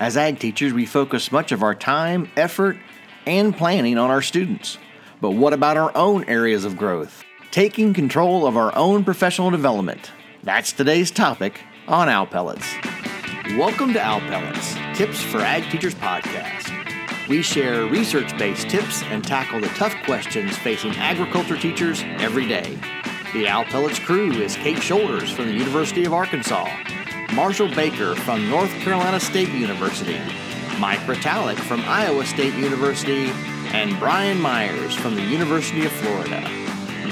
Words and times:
As 0.00 0.16
ag 0.16 0.38
teachers, 0.38 0.72
we 0.72 0.86
focus 0.86 1.30
much 1.30 1.52
of 1.52 1.62
our 1.62 1.74
time, 1.74 2.30
effort, 2.34 2.78
and 3.26 3.54
planning 3.54 3.98
on 3.98 4.08
our 4.08 4.22
students. 4.22 4.78
But 5.20 5.32
what 5.32 5.52
about 5.52 5.76
our 5.76 5.94
own 5.94 6.24
areas 6.24 6.64
of 6.64 6.78
growth? 6.78 7.22
Taking 7.50 7.92
control 7.92 8.46
of 8.46 8.56
our 8.56 8.74
own 8.74 9.04
professional 9.04 9.50
development. 9.50 10.10
That's 10.42 10.72
today's 10.72 11.10
topic 11.10 11.60
on 11.86 12.08
Owl 12.08 12.28
Pellets. 12.28 12.66
Welcome 13.58 13.92
to 13.92 14.00
Owl 14.00 14.20
Pellets, 14.20 14.74
Tips 14.96 15.20
for 15.20 15.40
Ag 15.40 15.70
Teachers 15.70 15.94
podcast. 15.96 17.28
We 17.28 17.42
share 17.42 17.84
research 17.84 18.38
based 18.38 18.70
tips 18.70 19.02
and 19.02 19.22
tackle 19.22 19.60
the 19.60 19.68
tough 19.68 19.94
questions 20.06 20.56
facing 20.56 20.92
agriculture 20.92 21.58
teachers 21.58 22.02
every 22.20 22.48
day. 22.48 22.78
The 23.34 23.48
Owl 23.48 23.64
Pellets 23.64 23.98
crew 23.98 24.32
is 24.32 24.56
Kate 24.56 24.82
Shoulders 24.82 25.30
from 25.30 25.48
the 25.48 25.52
University 25.52 26.06
of 26.06 26.14
Arkansas, 26.14 26.70
Marshall 27.34 27.68
Baker 27.68 28.16
from 28.16 28.50
North 28.50 28.72
Carolina 28.80 29.20
State 29.20 29.50
University, 29.50 30.18
Mike 30.78 30.98
Retallick 31.00 31.58
from 31.58 31.80
Iowa 31.82 32.24
State 32.26 32.54
University, 32.54 33.26
and 33.72 33.96
Brian 34.00 34.40
Myers 34.40 34.96
from 34.96 35.14
the 35.14 35.22
University 35.22 35.86
of 35.86 35.92
Florida. 35.92 36.44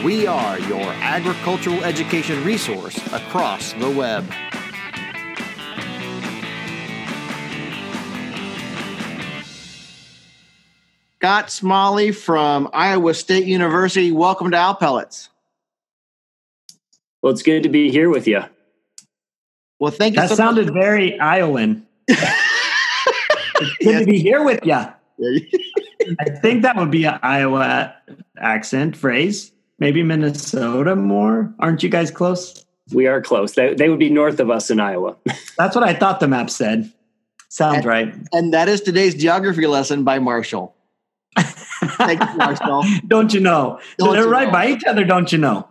We 0.04 0.26
are 0.26 0.58
your 0.58 0.82
agricultural 0.82 1.84
education 1.84 2.42
resource 2.44 2.96
across 3.12 3.72
the 3.74 3.90
web. 3.90 4.28
Scott 11.18 11.50
Smalley 11.50 12.10
from 12.10 12.68
Iowa 12.72 13.14
State 13.14 13.46
University. 13.46 14.10
Welcome 14.10 14.50
to 14.50 14.56
Owl 14.56 14.74
Pellets. 14.74 15.28
Well, 17.22 17.32
it's 17.32 17.42
good 17.42 17.62
to 17.62 17.68
be 17.68 17.90
here 17.90 18.08
with 18.08 18.26
you. 18.26 18.42
Well, 19.78 19.92
thank 19.92 20.14
you. 20.14 20.20
That 20.20 20.30
so 20.30 20.34
sounded 20.34 20.66
much. 20.66 20.74
very 20.74 21.18
Iowan. 21.20 21.86
it's 22.08 22.20
good 23.80 23.90
yes. 23.90 24.00
to 24.00 24.06
be 24.06 24.18
here 24.18 24.42
with 24.42 24.64
you. 24.64 24.74
I 24.74 26.30
think 26.40 26.62
that 26.62 26.76
would 26.76 26.90
be 26.90 27.04
an 27.04 27.18
Iowa 27.22 27.94
accent 28.38 28.96
phrase. 28.96 29.52
Maybe 29.78 30.02
Minnesota 30.02 30.96
more. 30.96 31.52
Aren't 31.58 31.82
you 31.82 31.88
guys 31.88 32.10
close? 32.10 32.64
We 32.92 33.06
are 33.06 33.20
close. 33.20 33.52
They, 33.52 33.74
they 33.74 33.88
would 33.88 33.98
be 33.98 34.10
north 34.10 34.40
of 34.40 34.50
us 34.50 34.70
in 34.70 34.80
Iowa. 34.80 35.16
That's 35.58 35.74
what 35.74 35.84
I 35.84 35.94
thought 35.94 36.20
the 36.20 36.28
map 36.28 36.50
said. 36.50 36.92
Sounds 37.48 37.78
and, 37.78 37.86
right. 37.86 38.14
And 38.32 38.52
that 38.52 38.68
is 38.68 38.80
today's 38.80 39.14
geography 39.14 39.66
lesson 39.66 40.04
by 40.04 40.18
Marshall. 40.18 40.74
Thank 41.38 42.20
you, 42.20 42.36
Marshall. 42.36 42.84
don't 43.06 43.32
you 43.32 43.40
know? 43.40 43.80
Don't 43.98 44.14
They're 44.14 44.28
right 44.28 44.48
know? 44.48 44.52
by 44.52 44.68
each 44.68 44.84
other, 44.84 45.04
don't 45.04 45.30
you 45.30 45.38
know? 45.38 45.68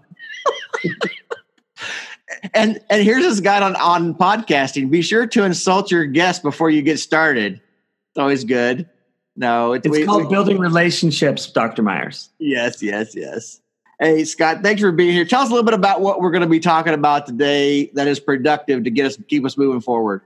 And 2.54 2.80
and 2.90 3.04
here's 3.04 3.24
this 3.24 3.40
guy 3.40 3.62
on 3.62 3.76
on 3.76 4.14
podcasting. 4.16 4.90
Be 4.90 5.02
sure 5.02 5.28
to 5.28 5.44
insult 5.44 5.92
your 5.92 6.06
guest 6.06 6.44
before 6.44 6.70
you 6.70 6.82
get 6.82 7.00
started. 7.00 7.54
It's 7.54 8.20
always 8.20 8.44
good. 8.44 8.90
No, 9.36 9.74
it's, 9.74 9.86
it's 9.86 9.98
we, 9.98 10.06
called 10.06 10.24
we, 10.24 10.30
building 10.30 10.58
relationships, 10.58 11.46
Dr. 11.52 11.84
Myers. 11.84 12.32
Yes, 12.40 12.82
yes, 12.82 13.16
yes. 13.16 13.62
Hey, 14.00 14.26
Scott, 14.26 14.62
thanks 14.64 14.82
for 14.82 14.92
being 14.92 15.14
here. 15.14 15.26
Tell 15.26 15.42
us 15.42 15.50
a 15.50 15.52
little 15.52 15.66
bit 15.66 15.74
about 15.74 16.02
what 16.02 16.22
we're 16.22 16.32
going 16.32 16.42
to 16.42 16.48
be 16.48 16.60
talking 16.60 16.94
about 16.94 17.26
today 17.26 17.88
that 17.94 18.08
is 18.08 18.20
productive 18.20 18.84
to 18.84 18.90
get 18.90 19.06
us 19.06 19.18
keep 19.28 19.46
us 19.46 19.58
moving 19.58 19.82
forward. 19.82 20.22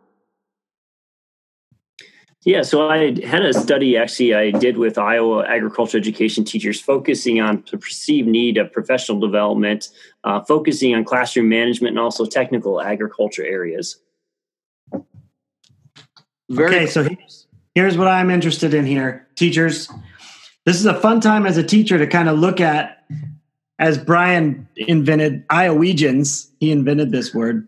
Yeah, 2.43 2.63
so 2.63 2.89
I 2.89 3.15
had 3.23 3.45
a 3.45 3.53
study 3.53 3.95
actually 3.95 4.33
I 4.33 4.49
did 4.49 4.77
with 4.77 4.97
Iowa 4.97 5.45
agriculture 5.45 5.99
education 5.99 6.43
teachers 6.43 6.81
focusing 6.81 7.39
on 7.39 7.63
the 7.69 7.77
perceived 7.77 8.27
need 8.27 8.57
of 8.57 8.71
professional 8.73 9.19
development, 9.19 9.89
uh, 10.23 10.41
focusing 10.41 10.95
on 10.95 11.03
classroom 11.03 11.49
management 11.49 11.91
and 11.91 11.99
also 11.99 12.25
technical 12.25 12.81
agriculture 12.81 13.45
areas. 13.45 13.99
Very 16.49 16.75
okay, 16.75 16.87
so 16.87 17.03
here's, 17.03 17.47
here's 17.75 17.97
what 17.97 18.07
I'm 18.07 18.31
interested 18.31 18.73
in 18.73 18.87
here. 18.87 19.27
Teachers, 19.35 19.87
this 20.65 20.77
is 20.77 20.87
a 20.87 20.99
fun 20.99 21.21
time 21.21 21.45
as 21.45 21.57
a 21.57 21.63
teacher 21.63 21.99
to 21.99 22.07
kind 22.07 22.27
of 22.27 22.39
look 22.39 22.59
at, 22.59 23.05
as 23.77 23.99
Brian 23.99 24.67
invented 24.75 25.47
Iowegians, 25.49 26.49
he 26.59 26.71
invented 26.71 27.11
this 27.11 27.35
word 27.35 27.67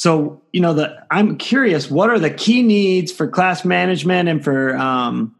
so 0.00 0.40
you 0.52 0.60
know 0.60 0.72
the 0.72 0.96
i'm 1.10 1.36
curious 1.36 1.90
what 1.90 2.08
are 2.10 2.18
the 2.18 2.30
key 2.30 2.62
needs 2.62 3.12
for 3.12 3.28
class 3.28 3.64
management 3.64 4.28
and 4.28 4.42
for 4.42 4.76
um, 4.76 5.34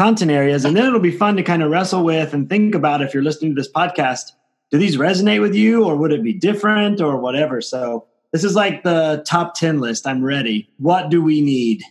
content 0.00 0.30
areas? 0.30 0.64
And 0.64 0.74
then 0.74 0.86
it'll 0.86 0.98
be 0.98 1.10
fun 1.10 1.36
to 1.36 1.42
kind 1.42 1.62
of 1.62 1.70
wrestle 1.70 2.04
with 2.04 2.32
and 2.32 2.48
think 2.48 2.74
about 2.74 3.02
if 3.02 3.12
you're 3.12 3.22
listening 3.22 3.54
to 3.54 3.60
this 3.60 3.70
podcast 3.70 4.32
do 4.70 4.78
these 4.78 4.96
resonate 4.96 5.42
with 5.42 5.54
you 5.54 5.84
or 5.84 5.96
would 5.96 6.12
it 6.12 6.22
be 6.22 6.32
different 6.32 7.00
or 7.02 7.18
whatever? 7.18 7.60
So 7.60 8.06
this 8.32 8.44
is 8.44 8.54
like 8.54 8.82
the 8.82 9.22
top 9.26 9.54
10 9.56 9.80
list. 9.80 10.06
I'm 10.06 10.24
ready. 10.24 10.70
What 10.78 11.10
do 11.10 11.22
we 11.22 11.40
need? 11.40 11.82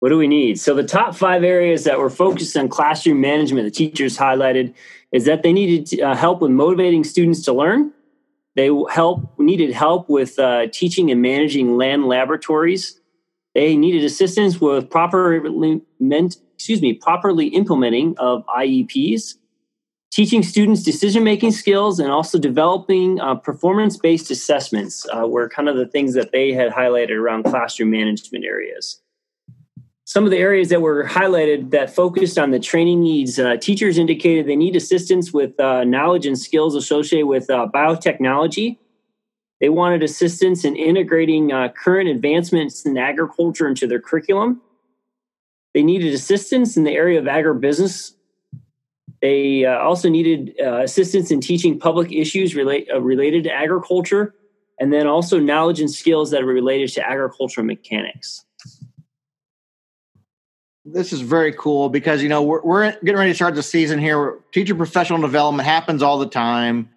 What 0.00 0.08
do 0.08 0.16
we 0.16 0.26
need? 0.26 0.58
So 0.58 0.74
the 0.74 0.82
top 0.82 1.14
five 1.14 1.44
areas 1.44 1.84
that 1.84 1.98
were 1.98 2.10
focused 2.10 2.56
on 2.56 2.68
classroom 2.68 3.20
management 3.20 3.64
the 3.64 3.70
teachers 3.70 4.16
highlighted 4.16 4.74
is 5.12 5.24
that 5.26 5.42
they 5.42 5.52
needed 5.52 6.00
uh, 6.00 6.16
help 6.16 6.40
with 6.40 6.50
motivating 6.50 7.04
students 7.04 7.42
to 7.44 7.52
learn 7.52 7.92
they 8.58 8.70
help 8.90 9.38
needed 9.38 9.72
help 9.72 10.08
with 10.08 10.36
uh, 10.36 10.66
teaching 10.72 11.12
and 11.12 11.22
managing 11.22 11.76
land 11.76 12.08
laboratories. 12.08 13.00
They 13.54 13.76
needed 13.76 14.02
assistance 14.02 14.60
with 14.60 14.90
properly 14.90 15.80
meant, 16.00 16.38
excuse 16.56 16.82
me, 16.82 16.94
properly 16.94 17.46
implementing 17.46 18.16
of 18.18 18.44
IEPs, 18.46 19.34
teaching 20.10 20.42
students 20.42 20.82
decision 20.82 21.22
making 21.22 21.52
skills, 21.52 22.00
and 22.00 22.10
also 22.10 22.36
developing 22.36 23.20
uh, 23.20 23.36
performance 23.36 23.96
based 23.96 24.28
assessments 24.28 25.06
uh, 25.16 25.24
were 25.28 25.48
kind 25.48 25.68
of 25.68 25.76
the 25.76 25.86
things 25.86 26.14
that 26.14 26.32
they 26.32 26.52
had 26.52 26.72
highlighted 26.72 27.16
around 27.16 27.44
classroom 27.44 27.90
management 27.90 28.44
areas 28.44 29.00
some 30.08 30.24
of 30.24 30.30
the 30.30 30.38
areas 30.38 30.70
that 30.70 30.80
were 30.80 31.04
highlighted 31.04 31.70
that 31.70 31.94
focused 31.94 32.38
on 32.38 32.50
the 32.50 32.58
training 32.58 33.02
needs 33.02 33.38
uh, 33.38 33.58
teachers 33.58 33.98
indicated 33.98 34.46
they 34.46 34.56
need 34.56 34.74
assistance 34.74 35.34
with 35.34 35.60
uh, 35.60 35.84
knowledge 35.84 36.24
and 36.24 36.38
skills 36.38 36.74
associated 36.74 37.26
with 37.26 37.50
uh, 37.50 37.68
biotechnology. 37.74 38.78
They 39.60 39.68
wanted 39.68 40.02
assistance 40.02 40.64
in 40.64 40.76
integrating 40.76 41.52
uh, 41.52 41.68
current 41.68 42.08
advancements 42.08 42.86
in 42.86 42.96
agriculture 42.96 43.68
into 43.68 43.86
their 43.86 44.00
curriculum. 44.00 44.62
They 45.74 45.82
needed 45.82 46.14
assistance 46.14 46.78
in 46.78 46.84
the 46.84 46.92
area 46.92 47.18
of 47.18 47.26
agribusiness. 47.26 48.14
They 49.20 49.66
uh, 49.66 49.76
also 49.76 50.08
needed 50.08 50.54
uh, 50.58 50.84
assistance 50.84 51.30
in 51.30 51.42
teaching 51.42 51.78
public 51.78 52.10
issues 52.12 52.54
relate, 52.54 52.88
related 52.98 53.44
to 53.44 53.52
agriculture 53.52 54.34
and 54.80 54.90
then 54.90 55.06
also 55.06 55.38
knowledge 55.38 55.80
and 55.80 55.90
skills 55.90 56.30
that 56.30 56.44
are 56.44 56.46
related 56.46 56.88
to 56.94 57.06
agricultural 57.06 57.66
mechanics 57.66 58.46
this 60.92 61.12
is 61.12 61.20
very 61.20 61.52
cool 61.52 61.88
because 61.88 62.22
you 62.22 62.28
know 62.28 62.42
we're, 62.42 62.62
we're 62.62 62.92
getting 62.92 63.16
ready 63.16 63.30
to 63.30 63.34
start 63.34 63.54
the 63.54 63.62
season 63.62 63.98
here. 63.98 64.38
Teacher 64.52 64.74
professional 64.74 65.20
development 65.20 65.66
happens 65.66 66.02
all 66.02 66.18
the 66.18 66.28
time. 66.28 66.90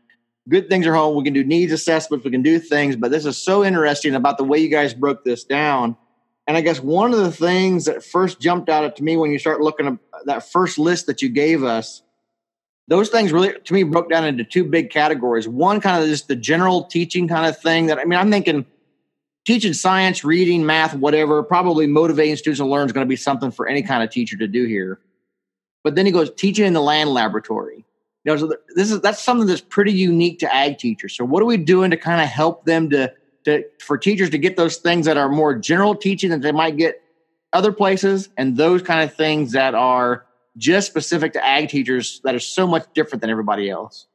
Good 0.49 0.69
things 0.69 0.87
are 0.87 0.93
home. 0.93 1.15
We 1.15 1.23
can 1.23 1.33
do 1.33 1.43
needs 1.43 1.71
assessments. 1.71 2.25
We 2.25 2.31
can 2.31 2.41
do 2.41 2.59
things, 2.59 2.95
but 2.95 3.11
this 3.11 3.25
is 3.25 3.37
so 3.37 3.63
interesting 3.63 4.15
about 4.15 4.37
the 4.37 4.43
way 4.43 4.57
you 4.57 4.69
guys 4.69 4.93
broke 4.93 5.23
this 5.23 5.43
down. 5.43 5.95
And 6.47 6.57
I 6.57 6.61
guess 6.61 6.79
one 6.79 7.13
of 7.13 7.19
the 7.19 7.31
things 7.31 7.85
that 7.85 8.03
first 8.03 8.41
jumped 8.41 8.67
out 8.67 8.83
at 8.83 8.99
me 8.99 9.15
when 9.15 9.31
you 9.31 9.39
start 9.39 9.61
looking 9.61 9.87
at 9.87 9.97
that 10.25 10.51
first 10.51 10.79
list 10.79 11.05
that 11.05 11.21
you 11.21 11.29
gave 11.29 11.63
us, 11.63 12.01
those 12.87 13.09
things 13.09 13.31
really 13.31 13.53
to 13.63 13.73
me 13.73 13.83
broke 13.83 14.09
down 14.09 14.25
into 14.25 14.43
two 14.43 14.63
big 14.63 14.89
categories. 14.89 15.47
One 15.47 15.79
kind 15.79 16.01
of 16.03 16.09
just 16.09 16.27
the 16.27 16.35
general 16.35 16.85
teaching 16.85 17.27
kind 17.27 17.45
of 17.45 17.57
thing 17.59 17.85
that 17.87 17.99
I 17.99 18.05
mean, 18.05 18.19
I'm 18.19 18.31
thinking 18.31 18.65
teaching 19.45 19.73
science, 19.73 20.23
reading, 20.23 20.65
math, 20.65 20.95
whatever, 20.95 21.41
probably 21.43 21.87
motivating 21.87 22.35
students 22.35 22.59
to 22.59 22.65
learn 22.65 22.85
is 22.85 22.93
going 22.93 23.05
to 23.05 23.09
be 23.09 23.15
something 23.15 23.51
for 23.51 23.67
any 23.67 23.81
kind 23.81 24.03
of 24.03 24.09
teacher 24.09 24.37
to 24.37 24.47
do 24.47 24.65
here. 24.65 24.99
But 25.83 25.95
then 25.95 26.05
he 26.05 26.11
goes 26.11 26.31
teaching 26.35 26.65
in 26.65 26.73
the 26.73 26.81
land 26.81 27.09
laboratory. 27.09 27.85
You 28.23 28.31
know, 28.31 28.37
so 28.37 28.53
this 28.75 28.91
is 28.91 29.01
that's 29.01 29.21
something 29.21 29.47
that's 29.47 29.61
pretty 29.61 29.93
unique 29.93 30.39
to 30.39 30.53
ag 30.53 30.77
teachers. 30.77 31.15
So 31.15 31.25
what 31.25 31.41
are 31.41 31.47
we 31.47 31.57
doing 31.57 31.89
to 31.89 31.97
kind 31.97 32.21
of 32.21 32.27
help 32.27 32.65
them 32.65 32.89
to 32.91 33.11
to 33.45 33.63
for 33.79 33.97
teachers 33.97 34.29
to 34.29 34.37
get 34.37 34.57
those 34.57 34.77
things 34.77 35.07
that 35.07 35.17
are 35.17 35.29
more 35.29 35.55
general 35.55 35.95
teaching 35.95 36.29
that 36.29 36.41
they 36.41 36.51
might 36.51 36.77
get 36.77 37.01
other 37.51 37.71
places 37.71 38.29
and 38.37 38.55
those 38.57 38.83
kind 38.83 39.01
of 39.01 39.15
things 39.15 39.53
that 39.53 39.73
are 39.73 40.25
just 40.57 40.87
specific 40.87 41.33
to 41.33 41.43
ag 41.43 41.69
teachers 41.69 42.21
that 42.23 42.35
are 42.35 42.39
so 42.39 42.67
much 42.67 42.85
different 42.93 43.21
than 43.21 43.31
everybody 43.31 43.71
else? 43.71 44.05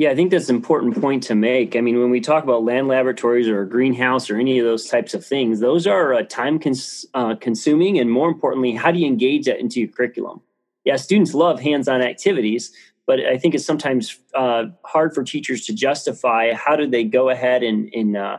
Yeah, 0.00 0.12
I 0.12 0.14
think 0.14 0.30
that's 0.30 0.48
an 0.48 0.56
important 0.56 0.98
point 0.98 1.24
to 1.24 1.34
make. 1.34 1.76
I 1.76 1.82
mean, 1.82 2.00
when 2.00 2.08
we 2.08 2.22
talk 2.22 2.42
about 2.42 2.64
land 2.64 2.88
laboratories 2.88 3.48
or 3.48 3.60
a 3.60 3.68
greenhouse 3.68 4.30
or 4.30 4.38
any 4.38 4.58
of 4.58 4.64
those 4.64 4.88
types 4.88 5.12
of 5.12 5.22
things, 5.22 5.60
those 5.60 5.86
are 5.86 6.14
uh, 6.14 6.22
time 6.22 6.58
cons- 6.58 7.04
uh, 7.12 7.34
consuming. 7.34 7.98
And 7.98 8.10
more 8.10 8.26
importantly, 8.26 8.72
how 8.72 8.92
do 8.92 8.98
you 8.98 9.06
engage 9.06 9.44
that 9.44 9.60
into 9.60 9.78
your 9.78 9.90
curriculum? 9.90 10.40
Yeah, 10.86 10.96
students 10.96 11.34
love 11.34 11.60
hands 11.60 11.86
on 11.86 12.00
activities, 12.00 12.72
but 13.06 13.20
I 13.20 13.36
think 13.36 13.54
it's 13.54 13.66
sometimes 13.66 14.18
uh, 14.34 14.68
hard 14.86 15.14
for 15.14 15.22
teachers 15.22 15.66
to 15.66 15.74
justify 15.74 16.54
how 16.54 16.76
do 16.76 16.86
they 16.86 17.04
go 17.04 17.28
ahead 17.28 17.62
and, 17.62 17.92
and 17.92 18.16
uh, 18.16 18.38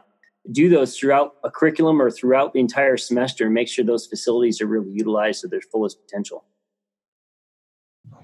do 0.51 0.67
those 0.67 0.97
throughout 0.97 1.35
a 1.43 1.51
curriculum 1.51 2.01
or 2.01 2.09
throughout 2.09 2.53
the 2.53 2.59
entire 2.59 2.97
semester 2.97 3.45
and 3.45 3.53
make 3.53 3.67
sure 3.67 3.85
those 3.85 4.07
facilities 4.07 4.61
are 4.61 4.65
really 4.65 4.89
utilized 4.89 5.41
to 5.41 5.47
their 5.47 5.61
fullest 5.61 6.01
potential. 6.01 6.43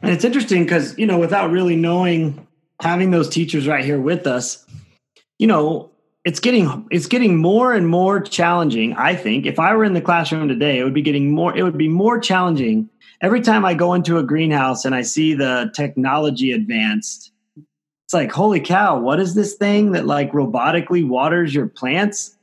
And 0.02 0.12
it's 0.12 0.24
interesting 0.24 0.64
because, 0.64 0.98
you 0.98 1.06
know, 1.06 1.20
without 1.20 1.52
really 1.52 1.76
knowing 1.76 2.47
having 2.82 3.12
those 3.12 3.30
teachers 3.30 3.68
right 3.68 3.84
here 3.84 4.00
with 4.00 4.28
us, 4.28 4.66
you 5.40 5.48
know, 5.48 5.92
it's 6.28 6.42
getting 6.42 6.86
it's 6.92 7.06
getting 7.06 7.38
more 7.38 7.74
and 7.74 7.88
more 7.88 8.20
challenging 8.20 8.94
i 8.96 9.16
think. 9.16 9.46
If 9.46 9.60
i 9.60 9.74
were 9.74 9.86
in 9.86 9.94
the 9.94 10.02
classroom 10.02 10.50
today 10.50 10.80
it 10.80 10.84
would 10.84 10.94
be 10.94 11.02
getting 11.02 11.32
more 11.32 11.56
it 11.56 11.64
would 11.64 11.78
be 11.78 11.88
more 11.88 12.20
challenging. 12.20 12.90
Every 13.22 13.40
time 13.40 13.64
i 13.64 13.74
go 13.74 13.94
into 13.94 14.18
a 14.18 14.24
greenhouse 14.24 14.84
and 14.84 14.94
i 14.94 15.04
see 15.04 15.34
the 15.34 15.72
technology 15.74 16.52
advanced 16.52 17.32
it's 17.56 18.14
like 18.14 18.30
holy 18.30 18.60
cow 18.60 19.00
what 19.00 19.22
is 19.22 19.36
this 19.36 19.54
thing 19.54 19.94
that 19.94 20.06
like 20.06 20.34
robotically 20.34 21.08
waters 21.08 21.56
your 21.56 21.68
plants? 21.68 22.36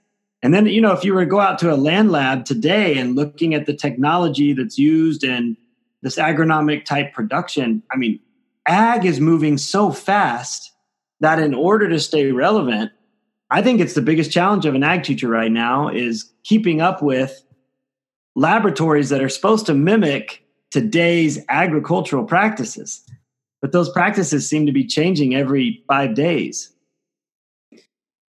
And 0.43 0.55
then 0.55 0.65
you 0.65 0.81
know 0.81 0.93
if 0.93 1.05
you 1.05 1.13
were 1.13 1.25
to 1.25 1.31
go 1.31 1.41
out 1.41 1.59
to 1.59 1.73
a 1.73 1.77
land 1.77 2.11
lab 2.11 2.47
today 2.47 2.97
and 2.97 3.15
looking 3.15 3.53
at 3.53 3.67
the 3.67 3.75
technology 3.75 4.55
that's 4.55 4.79
used 4.79 5.25
in 5.25 5.59
this 6.01 6.17
agronomic 6.17 6.87
type 6.87 7.13
production 7.13 7.83
i 7.91 7.97
mean 7.97 8.19
ag 8.67 9.05
is 9.05 9.21
moving 9.21 9.59
so 9.59 9.91
fast 9.91 10.73
that 11.21 11.39
in 11.39 11.55
order 11.55 11.89
to 11.89 12.01
stay 12.01 12.33
relevant 12.33 12.91
I 13.51 13.63
think 13.63 13.81
it's 13.81 13.95
the 13.95 14.03
biggest 14.03 14.33
challenge 14.33 14.67
of 14.67 14.75
an 14.75 14.83
ag 14.83 15.05
teacher 15.05 15.29
right 15.29 15.53
now 15.53 15.89
is 15.89 16.33
keeping 16.43 16.81
up 16.81 17.03
with 17.03 17.45
laboratories 18.35 19.11
that 19.11 19.23
are 19.23 19.29
supposed 19.29 19.67
to 19.67 19.75
mimic 19.75 20.45
today's 20.71 21.39
agricultural 21.49 22.25
practices. 22.25 23.05
But 23.61 23.71
those 23.71 23.93
practices 23.93 24.49
seem 24.49 24.67
to 24.67 24.73
be 24.73 24.85
changing 24.85 25.37
every 25.37 25.85
five 25.87 26.15
days. 26.15 26.74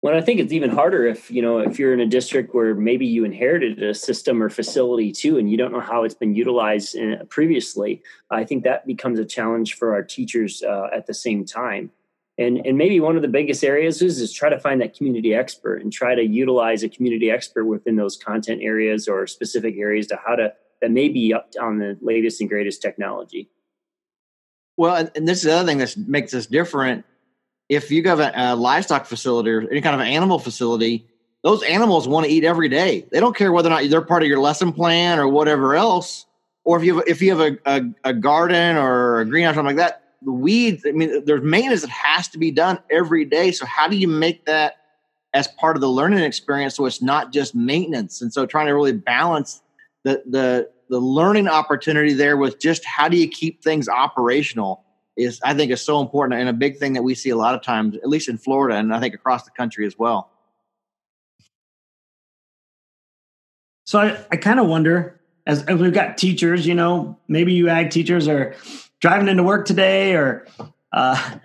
Well, 0.07 0.17
I 0.17 0.21
think 0.21 0.39
it's 0.39 0.53
even 0.53 0.71
harder 0.71 1.05
if 1.05 1.33
you 1.33 1.43
know 1.43 1.59
if 1.59 1.81
you're 1.81 1.93
in 1.93 1.99
a 1.99 2.07
district 2.07 2.55
where 2.55 2.77
maybe 2.77 3.05
you 3.05 3.25
inherited 3.25 3.83
a 3.83 3.93
system 3.93 4.41
or 4.41 4.49
facility 4.49 5.11
too, 5.11 5.37
and 5.37 5.51
you 5.51 5.57
don't 5.57 5.73
know 5.73 5.81
how 5.81 6.05
it's 6.05 6.15
been 6.15 6.33
utilized 6.33 6.95
in, 6.95 7.27
previously. 7.29 8.05
I 8.31 8.45
think 8.45 8.63
that 8.63 8.87
becomes 8.87 9.19
a 9.19 9.25
challenge 9.25 9.75
for 9.75 9.95
our 9.95 10.05
teachers 10.05 10.63
uh, 10.63 10.91
at 10.95 11.09
the 11.09 11.15
same 11.15 11.45
time 11.45 11.91
and 12.39 12.65
and 12.65 12.79
maybe 12.79 13.01
one 13.01 13.17
of 13.17 13.23
the 13.23 13.29
biggest 13.29 13.65
areas 13.65 14.03
is 14.03 14.21
is 14.21 14.33
try 14.33 14.49
to 14.49 14.61
find 14.61 14.81
that 14.81 14.97
community 14.97 15.35
expert 15.35 15.83
and 15.83 15.93
try 15.93 16.15
to 16.15 16.23
utilize 16.23 16.83
a 16.83 16.89
community 16.89 17.31
expert 17.31 17.65
within 17.65 17.97
those 17.97 18.17
content 18.17 18.63
areas 18.63 19.09
or 19.09 19.27
specific 19.27 19.77
areas 19.77 20.07
to 20.07 20.17
how 20.25 20.37
to 20.37 20.53
that 20.81 20.91
may 20.91 21.09
be 21.09 21.33
up 21.33 21.51
on 21.61 21.79
the 21.79 21.99
latest 22.01 22.41
and 22.41 22.49
greatest 22.49 22.83
technology 22.83 23.49
well 24.77 24.95
and, 24.95 25.11
and 25.15 25.27
this 25.27 25.39
is 25.39 25.45
the 25.45 25.53
other 25.53 25.67
thing 25.67 25.79
that 25.79 25.97
makes 26.07 26.35
us 26.35 26.47
different 26.47 27.05
if 27.69 27.91
you 27.91 28.03
have 28.05 28.21
a, 28.21 28.33
a 28.35 28.57
livestock 28.57 29.07
facility 29.07 29.51
or 29.51 29.63
any 29.71 29.81
kind 29.81 29.95
of 29.95 30.01
animal 30.01 30.39
facility 30.39 31.07
those 31.43 31.63
animals 31.65 32.09
want 32.09 32.27
to 32.27 32.33
eat 32.33 32.45
every 32.45 32.69
day 32.69 33.07
they 33.13 33.21
don't 33.21 33.37
care 33.37 33.53
whether 33.53 33.69
or 33.69 33.71
not 33.71 33.89
they're 33.91 34.03
part 34.03 34.23
of 34.23 34.29
your 34.29 34.41
lesson 34.41 34.73
plan 34.73 35.19
or 35.19 35.29
whatever 35.29 35.75
else 35.75 36.27
or 36.65 36.79
if 36.79 36.85
you 36.85 36.97
have 36.97 37.05
if 37.07 37.23
you 37.23 37.37
have 37.37 37.41
a, 37.41 37.59
a, 37.67 38.11
a 38.11 38.15
garden 38.15 38.77
or 38.77 39.21
a 39.21 39.25
greenhouse 39.25 39.53
or 39.53 39.57
something 39.57 39.77
like 39.77 39.85
that 39.85 40.03
the 40.23 40.33
weeds, 40.33 40.85
I 40.87 40.93
mean, 40.93 41.25
there's 41.25 41.43
maintenance 41.43 41.83
that 41.83 41.91
has 41.91 42.29
to 42.29 42.39
be 42.39 42.51
done 42.51 42.79
every 42.91 43.25
day. 43.25 43.53
So 43.53 43.67
how 43.67 43.89
do 43.89 43.97
you 43.97 44.09
make 44.09 44.45
that 44.47 44.77
as 45.35 45.47
part 45.47 45.77
of 45.77 45.81
the 45.81 45.89
learning 45.89 46.21
experience 46.21 46.77
so 46.77 46.87
it's 46.87 47.03
not 47.03 47.33
just 47.33 47.55
maintenance? 47.55 48.23
And 48.23 48.33
so 48.33 48.47
trying 48.47 48.67
to 48.67 48.75
really 48.75 48.93
balance 48.93 49.63
the 50.05 50.23
the 50.27 50.71
the 50.89 51.01
learning 51.01 51.49
opportunity 51.49 52.13
there 52.13 52.37
with 52.37 52.61
just 52.61 52.85
how 52.85 53.09
do 53.09 53.17
you 53.17 53.29
keep 53.29 53.63
things 53.63 53.89
operational 53.89 54.85
is 55.17 55.41
I 55.43 55.55
think 55.55 55.71
is 55.71 55.81
so 55.81 56.01
important 56.01 56.41
and 56.41 56.49
a 56.49 56.53
big 56.53 56.79
thing 56.79 56.93
that 56.95 57.03
we 57.03 57.15
see 57.15 57.31
a 57.31 57.37
lot 57.37 57.55
of 57.55 57.63
times, 57.63 57.97
at 57.97 58.09
least 58.09 58.29
in 58.29 58.39
Florida 58.39 58.77
and 58.77 58.95
I 58.95 59.01
think 59.01 59.15
across 59.15 59.45
the 59.45 59.51
country 59.51 59.87
as 59.87 59.99
well. 59.99 60.31
So 63.85 64.01
I, 64.01 64.19
I 64.33 64.37
kind 64.37 64.59
of 64.59 64.67
wonder 64.67 65.21
as, 65.47 65.63
as 65.65 65.79
we've 65.79 65.95
got 65.95 66.19
teachers, 66.19 66.67
you 66.67 66.75
know, 66.75 67.17
maybe 67.29 67.53
you 67.53 67.69
ag 67.69 67.91
teachers 67.91 68.27
are 68.27 68.55
driving 69.01 69.29
into 69.29 69.43
work 69.43 69.67
today 69.67 70.15
or 70.15 70.47
uh, 70.93 71.39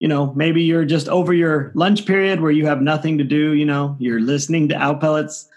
you 0.00 0.08
know 0.08 0.32
maybe 0.34 0.62
you're 0.62 0.84
just 0.84 1.08
over 1.08 1.32
your 1.32 1.70
lunch 1.74 2.06
period 2.06 2.40
where 2.40 2.50
you 2.50 2.66
have 2.66 2.82
nothing 2.82 3.18
to 3.18 3.24
do 3.24 3.52
you 3.52 3.66
know 3.66 3.96
you're 4.00 4.20
listening 4.20 4.68
to 4.68 4.74
owl 4.74 4.96
pellets 4.96 5.48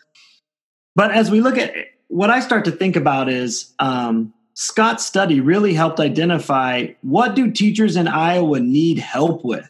but 0.95 1.11
as 1.11 1.31
we 1.31 1.41
look 1.41 1.57
at 1.57 1.73
what 2.09 2.29
i 2.29 2.39
start 2.39 2.65
to 2.65 2.71
think 2.71 2.95
about 2.95 3.29
is 3.29 3.73
um, 3.79 4.33
scott's 4.53 5.05
study 5.05 5.39
really 5.39 5.73
helped 5.73 5.99
identify 5.99 6.87
what 7.01 7.35
do 7.35 7.51
teachers 7.51 7.95
in 7.95 8.07
iowa 8.07 8.59
need 8.59 8.99
help 8.99 9.43
with 9.43 9.69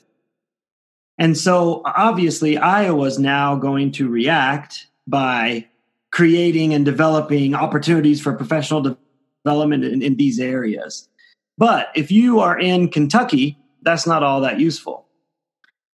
and 1.19 1.37
so 1.37 1.81
obviously 1.85 2.57
Iowa 2.57 2.85
iowa's 2.85 3.19
now 3.19 3.55
going 3.55 3.91
to 3.93 4.09
react 4.09 4.87
by 5.07 5.65
creating 6.11 6.73
and 6.73 6.85
developing 6.85 7.55
opportunities 7.55 8.21
for 8.21 8.33
professional 8.33 8.97
development 9.43 9.83
in, 9.83 10.01
in 10.01 10.15
these 10.17 10.39
areas 10.39 11.07
but 11.57 11.89
if 11.95 12.11
you 12.11 12.39
are 12.39 12.59
in 12.59 12.89
Kentucky, 12.89 13.57
that's 13.81 14.07
not 14.07 14.23
all 14.23 14.41
that 14.41 14.59
useful. 14.59 15.05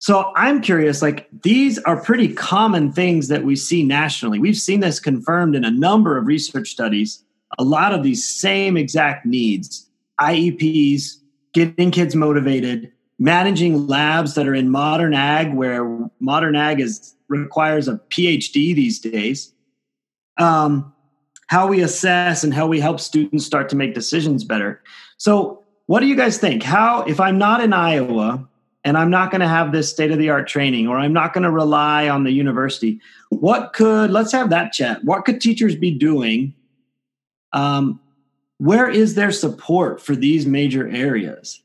So 0.00 0.32
I'm 0.36 0.60
curious, 0.60 1.02
like 1.02 1.28
these 1.42 1.78
are 1.80 2.00
pretty 2.00 2.32
common 2.32 2.92
things 2.92 3.28
that 3.28 3.42
we 3.42 3.56
see 3.56 3.82
nationally. 3.82 4.38
We've 4.38 4.56
seen 4.56 4.80
this 4.80 5.00
confirmed 5.00 5.56
in 5.56 5.64
a 5.64 5.70
number 5.70 6.16
of 6.16 6.26
research 6.26 6.68
studies. 6.68 7.24
A 7.58 7.64
lot 7.64 7.92
of 7.92 8.02
these 8.02 8.26
same 8.26 8.76
exact 8.76 9.26
needs 9.26 9.88
IEPs, 10.20 11.16
getting 11.52 11.90
kids 11.90 12.14
motivated, 12.14 12.92
managing 13.18 13.86
labs 13.86 14.34
that 14.34 14.46
are 14.46 14.54
in 14.54 14.70
modern 14.70 15.14
ag, 15.14 15.54
where 15.54 16.08
modern 16.20 16.56
ag 16.56 16.80
is 16.80 17.14
requires 17.28 17.88
a 17.88 18.00
PhD 18.10 18.74
these 18.74 18.98
days. 18.98 19.52
Um, 20.38 20.92
how 21.48 21.66
we 21.66 21.80
assess 21.80 22.44
and 22.44 22.52
how 22.52 22.66
we 22.66 22.78
help 22.78 23.00
students 23.00 23.44
start 23.44 23.68
to 23.70 23.76
make 23.76 23.94
decisions 23.94 24.44
better. 24.44 24.82
So, 25.16 25.64
what 25.86 26.00
do 26.00 26.06
you 26.06 26.16
guys 26.16 26.36
think? 26.36 26.62
How, 26.62 27.02
if 27.04 27.18
I'm 27.18 27.38
not 27.38 27.62
in 27.62 27.72
Iowa 27.72 28.46
and 28.84 28.98
I'm 28.98 29.08
not 29.08 29.30
going 29.30 29.40
to 29.40 29.48
have 29.48 29.72
this 29.72 29.90
state 29.90 30.10
of 30.10 30.18
the 30.18 30.28
art 30.28 30.46
training 30.46 30.86
or 30.86 30.98
I'm 30.98 31.14
not 31.14 31.32
going 31.32 31.44
to 31.44 31.50
rely 31.50 32.10
on 32.10 32.24
the 32.24 32.30
university, 32.30 33.00
what 33.30 33.72
could, 33.72 34.10
let's 34.10 34.32
have 34.32 34.50
that 34.50 34.72
chat. 34.72 35.02
What 35.04 35.24
could 35.24 35.40
teachers 35.40 35.74
be 35.74 35.90
doing? 35.90 36.52
Um, 37.52 38.00
where 38.58 38.88
is 38.88 39.14
their 39.14 39.30
support 39.30 40.00
for 40.00 40.16
these 40.16 40.46
major 40.46 40.88
areas? 40.88 41.62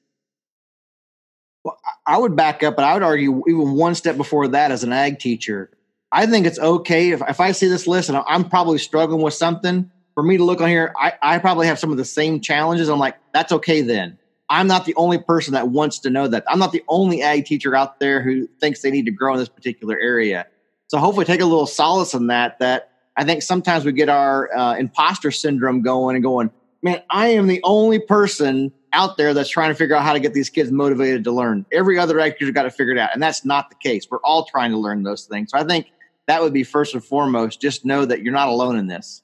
Well, 1.63 1.77
I 2.05 2.17
would 2.17 2.35
back 2.35 2.61
up, 2.63 2.75
but 2.75 2.85
I 2.85 2.93
would 2.93 3.03
argue 3.03 3.43
even 3.47 3.73
one 3.73 3.95
step 3.95 4.17
before 4.17 4.47
that 4.49 4.71
as 4.71 4.83
an 4.83 4.93
ag 4.93 5.19
teacher. 5.19 5.71
I 6.11 6.27
think 6.27 6.45
it's 6.45 6.59
okay 6.59 7.11
if, 7.11 7.21
if 7.27 7.39
I 7.39 7.53
see 7.53 7.67
this 7.67 7.87
list 7.87 8.09
and 8.09 8.17
I'm 8.27 8.47
probably 8.47 8.77
struggling 8.77 9.21
with 9.21 9.33
something, 9.33 9.89
for 10.13 10.21
me 10.21 10.37
to 10.37 10.43
look 10.43 10.61
on 10.61 10.69
here, 10.69 10.93
I, 10.99 11.13
I 11.21 11.39
probably 11.39 11.67
have 11.67 11.79
some 11.79 11.91
of 11.91 11.97
the 11.97 12.05
same 12.05 12.39
challenges. 12.39 12.89
I'm 12.89 12.99
like, 12.99 13.17
that's 13.33 13.51
okay 13.51 13.81
then. 13.81 14.19
I'm 14.49 14.67
not 14.67 14.85
the 14.85 14.93
only 14.95 15.17
person 15.17 15.53
that 15.53 15.69
wants 15.69 15.99
to 15.99 16.11
know 16.11 16.27
that. 16.27 16.43
I'm 16.47 16.59
not 16.59 16.71
the 16.71 16.83
only 16.87 17.23
ag 17.23 17.45
teacher 17.45 17.75
out 17.75 17.99
there 17.99 18.21
who 18.21 18.47
thinks 18.59 18.81
they 18.81 18.91
need 18.91 19.05
to 19.05 19.11
grow 19.11 19.33
in 19.33 19.39
this 19.39 19.49
particular 19.49 19.97
area. 19.97 20.45
So 20.87 20.99
hopefully 20.99 21.25
take 21.25 21.41
a 21.41 21.45
little 21.45 21.65
solace 21.65 22.13
in 22.13 22.27
that, 22.27 22.59
that 22.59 22.91
I 23.15 23.23
think 23.23 23.41
sometimes 23.41 23.85
we 23.85 23.91
get 23.91 24.09
our 24.09 24.55
uh, 24.55 24.75
imposter 24.75 25.31
syndrome 25.31 25.81
going 25.81 26.15
and 26.15 26.23
going, 26.23 26.51
man, 26.81 27.01
I 27.09 27.29
am 27.29 27.47
the 27.47 27.61
only 27.63 27.99
person 27.99 28.71
out 28.91 29.17
there 29.17 29.33
that's 29.33 29.49
trying 29.49 29.69
to 29.69 29.75
figure 29.75 29.95
out 29.95 30.03
how 30.03 30.13
to 30.13 30.19
get 30.19 30.33
these 30.33 30.49
kids 30.49 30.71
motivated 30.71 31.23
to 31.23 31.31
learn. 31.31 31.65
Every 31.71 31.97
other 31.97 32.19
teacher 32.31 32.51
got 32.51 32.63
to 32.63 32.71
figure 32.71 32.93
it 32.93 32.99
out. 32.99 33.09
And 33.13 33.21
that's 33.21 33.43
not 33.43 33.69
the 33.69 33.75
case. 33.75 34.07
We're 34.09 34.19
all 34.19 34.45
trying 34.45 34.71
to 34.71 34.77
learn 34.77 35.03
those 35.03 35.25
things. 35.25 35.51
So 35.51 35.57
I 35.57 35.63
think 35.63 35.87
that 36.27 36.41
would 36.41 36.53
be 36.53 36.63
first 36.63 36.93
and 36.93 37.03
foremost, 37.03 37.59
just 37.59 37.85
know 37.85 38.05
that 38.05 38.21
you're 38.21 38.33
not 38.33 38.49
alone 38.49 38.77
in 38.77 38.87
this. 38.87 39.22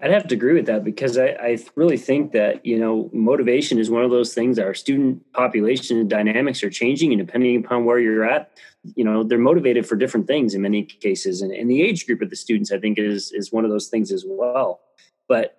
I'd 0.00 0.12
have 0.12 0.28
to 0.28 0.34
agree 0.34 0.54
with 0.54 0.66
that 0.66 0.84
because 0.84 1.18
I, 1.18 1.26
I, 1.40 1.58
really 1.74 1.96
think 1.96 2.30
that 2.30 2.64
you 2.64 2.78
know 2.78 3.10
motivation 3.12 3.80
is 3.80 3.90
one 3.90 4.04
of 4.04 4.10
those 4.10 4.32
things. 4.32 4.58
Our 4.58 4.72
student 4.72 5.20
population 5.32 5.98
and 5.98 6.08
dynamics 6.08 6.62
are 6.62 6.70
changing, 6.70 7.12
and 7.12 7.24
depending 7.24 7.56
upon 7.64 7.84
where 7.84 7.98
you're 7.98 8.24
at, 8.24 8.52
you 8.94 9.04
know 9.04 9.24
they're 9.24 9.38
motivated 9.38 9.86
for 9.86 9.96
different 9.96 10.28
things 10.28 10.54
in 10.54 10.62
many 10.62 10.84
cases. 10.84 11.42
And, 11.42 11.50
and 11.52 11.68
the 11.68 11.82
age 11.82 12.06
group 12.06 12.22
of 12.22 12.30
the 12.30 12.36
students, 12.36 12.70
I 12.70 12.78
think, 12.78 12.98
is 12.98 13.32
is 13.32 13.50
one 13.50 13.64
of 13.64 13.70
those 13.70 13.88
things 13.88 14.12
as 14.12 14.24
well. 14.26 14.80
But 15.26 15.57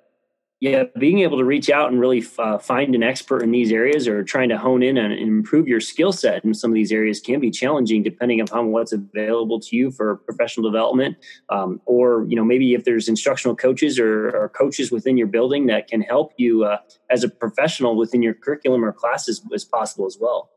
yeah, 0.61 0.83
being 0.97 1.19
able 1.19 1.37
to 1.37 1.45
reach 1.45 1.69
out 1.69 1.89
and 1.89 2.01
really 2.01 2.23
uh, 2.37 2.57
find 2.57 2.93
an 2.93 3.01
expert 3.01 3.41
in 3.41 3.51
these 3.51 3.71
areas 3.71 4.09
or 4.09 4.23
trying 4.23 4.49
to 4.49 4.57
hone 4.57 4.83
in 4.83 4.97
and 4.97 5.13
improve 5.13 5.69
your 5.69 5.79
skill 5.79 6.11
set 6.11 6.43
in 6.43 6.53
some 6.53 6.69
of 6.69 6.75
these 6.75 6.91
areas 6.91 7.21
can 7.21 7.39
be 7.39 7.49
challenging 7.49 8.03
depending 8.03 8.41
upon 8.41 8.71
what's 8.71 8.91
available 8.91 9.61
to 9.61 9.77
you 9.77 9.89
for 9.89 10.17
professional 10.17 10.69
development. 10.69 11.15
Um, 11.47 11.79
or, 11.85 12.25
you 12.27 12.35
know, 12.35 12.43
maybe 12.43 12.73
if 12.73 12.83
there's 12.83 13.07
instructional 13.07 13.55
coaches 13.55 13.97
or, 13.97 14.31
or 14.31 14.49
coaches 14.49 14.91
within 14.91 15.17
your 15.17 15.27
building 15.27 15.67
that 15.67 15.87
can 15.87 16.01
help 16.01 16.33
you 16.35 16.65
uh, 16.65 16.79
as 17.09 17.23
a 17.23 17.29
professional 17.29 17.95
within 17.95 18.21
your 18.21 18.33
curriculum 18.33 18.83
or 18.83 18.91
classes 18.91 19.41
as 19.53 19.63
possible 19.63 20.07
as 20.07 20.17
well. 20.19 20.49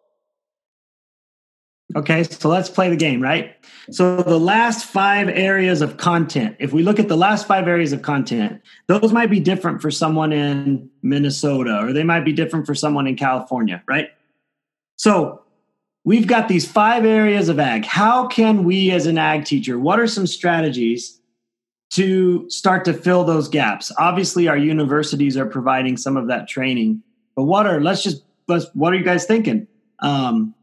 Okay, 1.97 2.23
so 2.23 2.49
let's 2.49 2.71
play 2.71 2.89
the 2.89 2.97
game, 2.97 3.21
right? 3.21 3.57
So 3.91 4.23
the 4.23 4.39
last 4.39 4.87
five 4.87 5.29
areas 5.29 5.83
of 5.83 5.97
content, 5.97 6.57
if 6.59 6.73
we 6.73 6.83
look 6.83 6.99
at 6.99 7.09
the 7.09 7.17
last 7.17 7.47
five 7.47 7.69
areas 7.69 7.93
of 7.93 8.03
content, 8.03 8.63
those 8.87 9.13
might 9.13 9.31
be 9.31 9.41
different 9.41 9.83
for 9.83 9.91
someone 9.91 10.33
in 10.33 10.89
Minnesota 11.03 11.81
or 11.83 11.93
they 11.93 12.05
might 12.05 12.25
be 12.25 12.33
different 12.33 12.67
for 12.67 12.75
someone 12.75 13.07
in 13.07 13.17
California, 13.17 13.83
right? 13.87 14.11
So 14.97 15.43
we've 16.05 16.27
got 16.27 16.49
these 16.49 16.71
five 16.71 17.05
areas 17.05 17.49
of 17.49 17.59
ag. 17.59 17.85
How 17.85 18.27
can 18.27 18.65
we, 18.65 18.91
as 18.91 19.07
an 19.07 19.19
ag 19.19 19.45
teacher, 19.45 19.79
what 19.79 19.99
are 19.99 20.07
some 20.07 20.27
strategies 20.27 21.21
to 21.91 22.49
start 22.49 22.85
to 22.87 22.95
fill 22.95 23.25
those 23.25 23.49
gaps? 23.49 23.93
Obviously, 23.99 24.49
our 24.49 24.57
universities 24.57 25.37
are 25.37 25.47
providing 25.47 25.97
some 25.97 26.17
of 26.17 26.29
that 26.29 26.49
training, 26.49 27.03
but 27.35 27.45
what 27.45 27.67
are, 27.67 27.81
let's 27.81 28.03
just, 28.03 28.23
let's, 28.49 28.67
what 28.75 28.93
are 28.93 28.97
you 28.97 29.05
guys 29.05 29.27
thinking? 29.27 29.67
Um, 29.99 30.55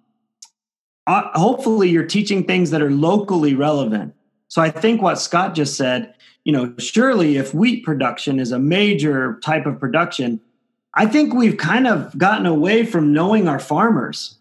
uh, 1.10 1.28
hopefully 1.34 1.90
you're 1.90 2.06
teaching 2.06 2.44
things 2.44 2.70
that 2.70 2.84
are 2.84 2.92
locally 2.92 3.56
relevant. 3.56 4.14
So 4.48 4.62
I 4.62 4.70
think 4.70 5.02
what 5.02 5.16
Scott 5.16 5.56
just 5.56 5.76
said, 5.76 6.14
you 6.44 6.52
know, 6.52 6.72
surely 6.78 7.38
if 7.38 7.52
wheat 7.52 7.84
production 7.84 8.40
is 8.40 8.52
a 8.52 8.60
major 8.60 9.40
type 9.44 9.66
of 9.66 9.80
production, 9.80 10.40
I 10.94 11.08
think 11.08 11.34
we've 11.34 11.58
kind 11.58 11.88
of 11.88 12.16
gotten 12.16 12.46
away 12.46 12.86
from 12.86 13.12
knowing 13.12 13.48
our 13.48 13.58
farmers. 13.58 14.38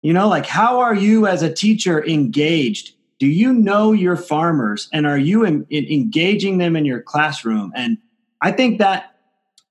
You 0.00 0.14
know, 0.14 0.28
like 0.28 0.46
how 0.46 0.80
are 0.80 0.94
you 0.94 1.26
as 1.26 1.42
a 1.42 1.52
teacher 1.52 2.02
engaged? 2.06 2.94
Do 3.18 3.26
you 3.26 3.52
know 3.52 3.92
your 3.92 4.16
farmers 4.16 4.88
and 4.94 5.06
are 5.06 5.18
you 5.18 5.44
in, 5.44 5.66
in 5.68 5.84
engaging 5.84 6.56
them 6.56 6.74
in 6.74 6.86
your 6.86 7.02
classroom? 7.02 7.70
And 7.76 7.98
I 8.40 8.50
think 8.50 8.78
that 8.78 9.16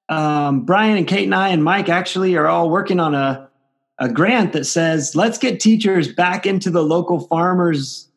um, 0.08 0.66
Brian 0.66 0.98
and 0.98 1.08
Kate 1.08 1.26
and 1.26 1.34
I 1.34 1.50
and 1.50 1.64
Mike 1.64 1.90
actually 1.90 2.36
are 2.38 2.48
all 2.48 2.70
working 2.70 3.00
on 3.00 3.16
a, 3.16 3.50
a 4.02 4.10
grant 4.10 4.52
that 4.52 4.66
says 4.66 5.16
let's 5.16 5.38
get 5.38 5.60
teachers 5.60 6.12
back 6.12 6.46
into 6.46 6.70
the 6.70 6.84
local 6.84 7.22
farmers 7.28 8.10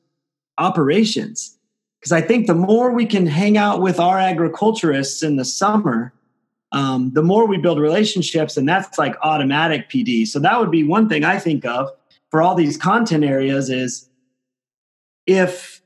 operations. 0.58 1.56
Because 2.00 2.12
i 2.12 2.20
think 2.20 2.46
the 2.46 2.54
more 2.54 2.92
we 2.92 3.06
can 3.06 3.26
hang 3.26 3.56
out 3.56 3.80
with 3.80 4.00
our 4.00 4.18
agriculturists 4.18 5.22
in 5.22 5.36
the 5.36 5.44
summer 5.44 6.12
um, 6.72 7.12
the 7.12 7.22
more 7.22 7.46
we 7.46 7.56
build 7.56 7.78
relationships 7.78 8.56
and 8.56 8.68
that's 8.68 8.98
like 8.98 9.14
automatic 9.22 9.88
pd 9.88 10.26
so 10.26 10.38
that 10.38 10.58
would 10.58 10.70
be 10.70 10.84
one 10.84 11.08
thing 11.08 11.24
i 11.24 11.38
think 11.38 11.64
of 11.64 11.88
for 12.30 12.42
all 12.42 12.54
these 12.54 12.76
content 12.76 13.24
areas 13.24 13.70
is 13.70 14.08
if 15.26 15.80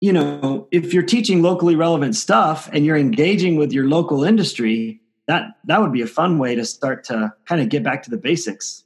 you 0.00 0.12
know 0.12 0.68
if 0.70 0.94
you're 0.94 1.02
teaching 1.02 1.42
locally 1.42 1.74
relevant 1.74 2.14
stuff 2.14 2.70
and 2.72 2.86
you're 2.86 2.96
engaging 2.96 3.56
with 3.56 3.72
your 3.72 3.88
local 3.88 4.22
industry 4.22 5.00
that 5.26 5.56
that 5.64 5.80
would 5.80 5.92
be 5.92 6.02
a 6.02 6.06
fun 6.06 6.38
way 6.38 6.54
to 6.54 6.64
start 6.64 7.02
to 7.02 7.32
kind 7.46 7.60
of 7.60 7.68
get 7.68 7.82
back 7.82 8.04
to 8.04 8.10
the 8.10 8.16
basics 8.16 8.84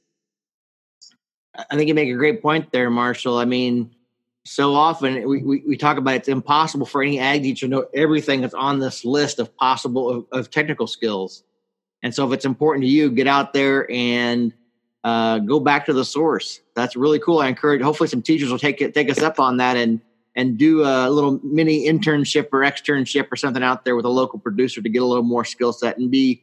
i 1.70 1.76
think 1.76 1.88
you 1.88 1.94
make 1.94 2.08
a 2.08 2.14
great 2.14 2.42
point 2.42 2.70
there 2.72 2.90
marshall. 2.90 3.38
I 3.38 3.44
mean 3.44 3.94
so 4.46 4.74
often 4.74 5.26
we, 5.26 5.42
we, 5.42 5.62
we, 5.66 5.76
talk 5.76 5.96
about 5.96 6.16
it's 6.16 6.28
impossible 6.28 6.84
for 6.84 7.02
any 7.02 7.18
ag 7.18 7.42
teacher 7.42 7.66
to 7.66 7.70
know 7.70 7.86
everything 7.94 8.42
that's 8.42 8.54
on 8.54 8.78
this 8.78 9.04
list 9.04 9.38
of 9.38 9.56
possible 9.56 10.10
of, 10.10 10.26
of 10.32 10.50
technical 10.50 10.86
skills. 10.86 11.44
And 12.02 12.14
so 12.14 12.26
if 12.26 12.32
it's 12.34 12.44
important 12.44 12.84
to 12.84 12.88
you 12.88 13.10
get 13.10 13.26
out 13.26 13.54
there 13.54 13.90
and 13.90 14.52
uh, 15.02 15.38
go 15.38 15.60
back 15.60 15.86
to 15.86 15.92
the 15.92 16.04
source. 16.04 16.60
That's 16.74 16.96
really 16.96 17.18
cool. 17.18 17.38
I 17.38 17.48
encourage 17.48 17.82
hopefully 17.82 18.08
some 18.08 18.22
teachers 18.22 18.50
will 18.50 18.58
take 18.58 18.80
it 18.80 18.94
take 18.94 19.10
us 19.10 19.20
up 19.20 19.40
on 19.40 19.58
that 19.58 19.76
and 19.76 20.00
and 20.36 20.58
do 20.58 20.82
a 20.82 21.08
little 21.08 21.40
mini 21.42 21.86
internship 21.86 22.48
or 22.52 22.60
externship 22.60 23.30
or 23.30 23.36
something 23.36 23.62
out 23.62 23.84
there 23.84 23.96
with 23.96 24.04
a 24.04 24.10
local 24.10 24.38
producer 24.38 24.82
to 24.82 24.88
get 24.88 25.00
a 25.00 25.04
little 25.04 25.22
more 25.22 25.44
skill 25.44 25.72
set 25.72 25.96
and 25.98 26.10
be 26.10 26.42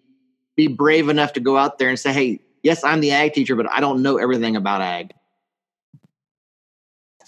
be 0.55 0.67
brave 0.67 1.09
enough 1.09 1.33
to 1.33 1.39
go 1.39 1.57
out 1.57 1.77
there 1.77 1.89
and 1.89 1.99
say 1.99 2.13
hey 2.13 2.39
yes 2.63 2.83
i'm 2.83 2.99
the 2.99 3.11
ag 3.11 3.33
teacher 3.33 3.55
but 3.55 3.69
i 3.71 3.79
don't 3.79 4.01
know 4.01 4.17
everything 4.17 4.55
about 4.55 4.81
ag 4.81 5.13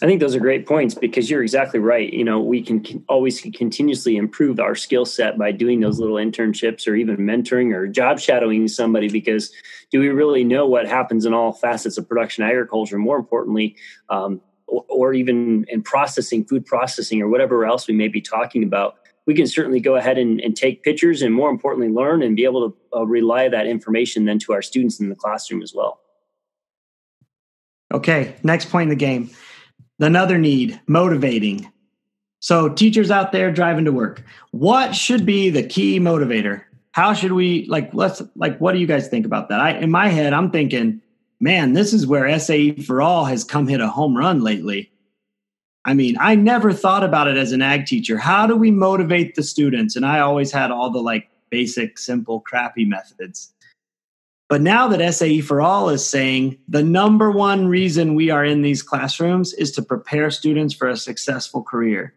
I 0.03 0.05
think 0.05 0.19
those 0.19 0.35
are 0.35 0.39
great 0.39 0.65
points 0.65 0.95
because 0.95 1.29
you're 1.29 1.43
exactly 1.43 1.79
right. 1.79 2.11
You 2.11 2.25
know, 2.25 2.41
we 2.41 2.61
can, 2.61 2.83
always 3.07 3.39
continuously 3.39 4.17
improve 4.17 4.59
our 4.59 4.75
skill 4.75 5.05
set 5.05 5.37
by 5.37 5.53
doing 5.53 5.79
those 5.79 5.97
little 5.97 6.17
internships 6.17 6.85
or 6.87 6.95
even 6.95 7.17
mentoring 7.17 7.73
or 7.73 7.87
job 7.87 8.19
shadowing 8.19 8.67
somebody 8.67 9.07
because 9.07 9.53
do 9.91 10.01
we 10.01 10.09
really 10.09 10.43
know 10.43 10.67
what 10.67 10.87
happens 10.87 11.25
in 11.25 11.33
all 11.33 11.53
facets 11.53 11.97
of 11.97 12.09
production 12.09 12.43
agriculture? 12.43 12.97
More 12.97 13.15
importantly, 13.15 13.77
um, 14.09 14.41
or, 14.67 14.83
or, 14.89 15.13
even 15.13 15.65
in 15.69 15.81
processing, 15.83 16.43
food 16.43 16.65
processing, 16.65 17.21
or 17.21 17.29
whatever 17.29 17.65
else 17.65 17.87
we 17.87 17.93
may 17.93 18.09
be 18.09 18.21
talking 18.21 18.63
about, 18.63 18.95
we 19.25 19.33
can 19.33 19.47
certainly 19.47 19.79
go 19.79 19.95
ahead 19.95 20.17
and, 20.17 20.39
and 20.41 20.55
take 20.55 20.83
pictures 20.83 21.21
and 21.21 21.33
more 21.33 21.49
importantly, 21.49 21.89
learn 21.89 22.21
and 22.21 22.35
be 22.35 22.43
able 22.43 22.69
to 22.69 22.97
uh, 22.97 23.05
relay 23.05 23.49
that 23.49 23.67
information 23.67 24.25
then 24.25 24.39
to 24.39 24.53
our 24.53 24.61
students 24.61 24.99
in 24.99 25.09
the 25.09 25.15
classroom 25.15 25.61
as 25.61 25.73
well. 25.73 25.99
Okay, 27.93 28.35
next 28.43 28.69
point 28.69 28.83
in 28.83 28.89
the 28.89 28.95
game 28.95 29.29
Another 29.99 30.37
need, 30.37 30.81
motivating. 30.87 31.71
So, 32.39 32.67
teachers 32.67 33.09
out 33.09 33.31
there 33.31 33.51
driving 33.51 33.85
to 33.85 33.91
work, 33.91 34.23
what 34.51 34.95
should 34.95 35.25
be 35.25 35.49
the 35.49 35.63
key 35.63 35.99
motivator? 35.99 36.63
How 36.91 37.13
should 37.13 37.31
we 37.31 37.65
like? 37.67 37.93
Let's 37.93 38.21
like. 38.35 38.57
What 38.57 38.73
do 38.73 38.79
you 38.79 38.87
guys 38.87 39.07
think 39.07 39.25
about 39.25 39.49
that? 39.49 39.59
I, 39.59 39.71
in 39.77 39.91
my 39.91 40.09
head, 40.09 40.33
I'm 40.33 40.51
thinking, 40.51 41.01
man, 41.39 41.73
this 41.73 41.93
is 41.93 42.05
where 42.05 42.37
SAE 42.37 42.81
for 42.81 43.01
all 43.01 43.25
has 43.25 43.43
come 43.43 43.67
hit 43.67 43.79
a 43.79 43.87
home 43.87 44.17
run 44.17 44.41
lately. 44.41 44.91
I 45.85 45.93
mean, 45.93 46.15
I 46.19 46.35
never 46.35 46.71
thought 46.71 47.03
about 47.03 47.27
it 47.27 47.35
as 47.35 47.51
an 47.51 47.61
ag 47.61 47.85
teacher. 47.85 48.17
How 48.17 48.47
do 48.47 48.55
we 48.55 48.71
motivate 48.71 49.35
the 49.35 49.43
students? 49.43 49.95
And 49.95 50.05
I 50.05 50.19
always 50.19 50.51
had 50.51 50.71
all 50.71 50.89
the 50.89 51.01
like 51.01 51.29
basic, 51.49 51.97
simple, 51.97 52.39
crappy 52.39 52.85
methods. 52.85 53.53
But 54.49 54.61
now 54.61 54.87
that 54.87 55.13
SAE 55.13 55.41
for 55.41 55.61
All 55.61 55.89
is 55.89 56.05
saying 56.05 56.57
the 56.67 56.83
number 56.83 57.31
one 57.31 57.67
reason 57.67 58.15
we 58.15 58.29
are 58.29 58.45
in 58.45 58.61
these 58.61 58.83
classrooms 58.83 59.53
is 59.53 59.71
to 59.71 59.81
prepare 59.81 60.29
students 60.29 60.73
for 60.73 60.87
a 60.87 60.97
successful 60.97 61.63
career. 61.63 62.13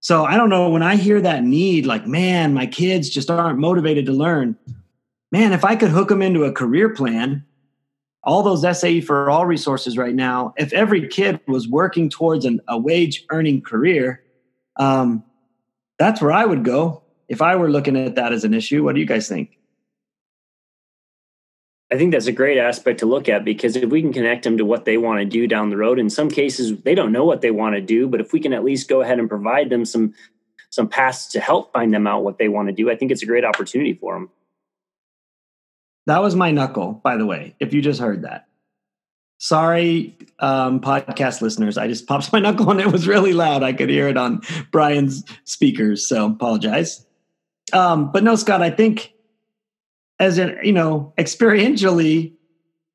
So 0.00 0.24
I 0.24 0.36
don't 0.36 0.48
know 0.48 0.68
when 0.68 0.82
I 0.82 0.96
hear 0.96 1.20
that 1.20 1.44
need, 1.44 1.86
like, 1.86 2.06
man, 2.06 2.54
my 2.54 2.66
kids 2.66 3.10
just 3.10 3.30
aren't 3.30 3.58
motivated 3.58 4.06
to 4.06 4.12
learn. 4.12 4.56
Man, 5.32 5.52
if 5.52 5.64
I 5.64 5.76
could 5.76 5.90
hook 5.90 6.08
them 6.08 6.22
into 6.22 6.44
a 6.44 6.52
career 6.52 6.88
plan, 6.88 7.44
all 8.22 8.42
those 8.42 8.62
SAE 8.78 9.00
for 9.00 9.30
All 9.30 9.46
resources 9.46 9.96
right 9.96 10.14
now, 10.14 10.54
if 10.56 10.72
every 10.72 11.08
kid 11.08 11.40
was 11.46 11.66
working 11.66 12.10
towards 12.10 12.44
an, 12.44 12.60
a 12.68 12.78
wage 12.78 13.24
earning 13.30 13.62
career, 13.62 14.22
um, 14.76 15.24
that's 15.98 16.20
where 16.20 16.32
I 16.32 16.44
would 16.44 16.64
go 16.64 17.02
if 17.28 17.40
I 17.40 17.56
were 17.56 17.70
looking 17.70 17.96
at 17.96 18.16
that 18.16 18.32
as 18.32 18.44
an 18.44 18.54
issue. 18.54 18.84
What 18.84 18.94
do 18.94 19.00
you 19.00 19.06
guys 19.06 19.28
think? 19.28 19.56
I 21.92 21.96
think 21.96 22.12
that's 22.12 22.26
a 22.26 22.32
great 22.32 22.58
aspect 22.58 23.00
to 23.00 23.06
look 23.06 23.28
at 23.28 23.44
because 23.44 23.74
if 23.74 23.90
we 23.90 24.00
can 24.00 24.12
connect 24.12 24.44
them 24.44 24.56
to 24.58 24.64
what 24.64 24.84
they 24.84 24.96
want 24.96 25.20
to 25.20 25.24
do 25.24 25.48
down 25.48 25.70
the 25.70 25.76
road, 25.76 25.98
in 25.98 26.08
some 26.08 26.30
cases 26.30 26.80
they 26.82 26.94
don't 26.94 27.10
know 27.10 27.24
what 27.24 27.40
they 27.40 27.50
want 27.50 27.74
to 27.74 27.80
do, 27.80 28.06
but 28.06 28.20
if 28.20 28.32
we 28.32 28.38
can 28.38 28.52
at 28.52 28.62
least 28.62 28.88
go 28.88 29.00
ahead 29.00 29.18
and 29.18 29.28
provide 29.28 29.70
them 29.70 29.84
some 29.84 30.14
some 30.70 30.86
paths 30.86 31.26
to 31.26 31.40
help 31.40 31.72
find 31.72 31.92
them 31.92 32.06
out 32.06 32.22
what 32.22 32.38
they 32.38 32.48
want 32.48 32.68
to 32.68 32.74
do, 32.74 32.90
I 32.90 32.96
think 32.96 33.10
it's 33.10 33.24
a 33.24 33.26
great 33.26 33.44
opportunity 33.44 33.94
for 33.94 34.14
them. 34.14 34.30
That 36.06 36.22
was 36.22 36.34
my 36.34 36.50
knuckle, 36.50 37.00
by 37.04 37.16
the 37.16 37.26
way. 37.26 37.54
If 37.60 37.74
you 37.74 37.82
just 37.82 38.00
heard 38.00 38.22
that, 38.22 38.46
sorry, 39.38 40.16
um, 40.38 40.80
podcast 40.80 41.40
listeners. 41.40 41.78
I 41.78 41.88
just 41.88 42.06
popped 42.06 42.32
my 42.32 42.40
knuckle 42.40 42.70
and 42.70 42.80
it 42.80 42.90
was 42.90 43.06
really 43.06 43.32
loud. 43.32 43.62
I 43.62 43.72
could 43.72 43.90
hear 43.90 44.08
it 44.08 44.16
on 44.16 44.40
Brian's 44.70 45.24
speakers, 45.44 46.06
so 46.06 46.26
apologize. 46.26 47.04
Um, 47.72 48.10
but 48.10 48.24
no, 48.24 48.34
Scott, 48.36 48.62
I 48.62 48.70
think 48.70 49.12
as 50.20 50.38
in 50.38 50.56
you 50.62 50.72
know 50.72 51.12
experientially 51.18 52.32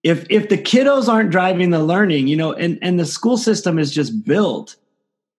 if 0.03 0.25
if 0.29 0.47
the 0.47 0.57
kiddos 0.57 1.09
aren't 1.09 1.31
driving 1.31 1.71
the 1.71 1.83
learning 1.83 2.27
you 2.27 2.37
know 2.37 2.53
and 2.53 2.79
and 2.81 2.97
the 2.97 3.05
school 3.05 3.35
system 3.35 3.77
is 3.77 3.91
just 3.91 4.23
built 4.23 4.77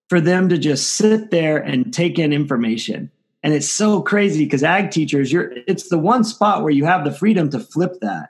for 0.09 0.21
them 0.21 0.49
to 0.49 0.57
just 0.57 0.93
sit 0.93 1.31
there 1.31 1.57
and 1.57 1.91
take 1.93 2.19
in 2.19 2.31
information 2.31 3.09
and 3.43 3.53
it's 3.53 3.69
so 3.69 4.01
crazy 4.01 4.45
because 4.45 4.63
ag 4.63 4.91
teachers 4.91 5.31
you're 5.31 5.51
it's 5.67 5.89
the 5.89 5.97
one 5.97 6.23
spot 6.23 6.61
where 6.61 6.71
you 6.71 6.85
have 6.85 7.03
the 7.03 7.11
freedom 7.11 7.49
to 7.49 7.59
flip 7.59 7.99
that 8.01 8.29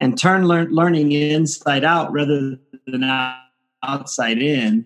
and 0.00 0.18
turn 0.18 0.46
learn, 0.46 0.70
learning 0.70 1.12
inside 1.12 1.84
out 1.84 2.12
rather 2.12 2.58
than 2.86 3.04
outside 3.82 4.38
in 4.38 4.84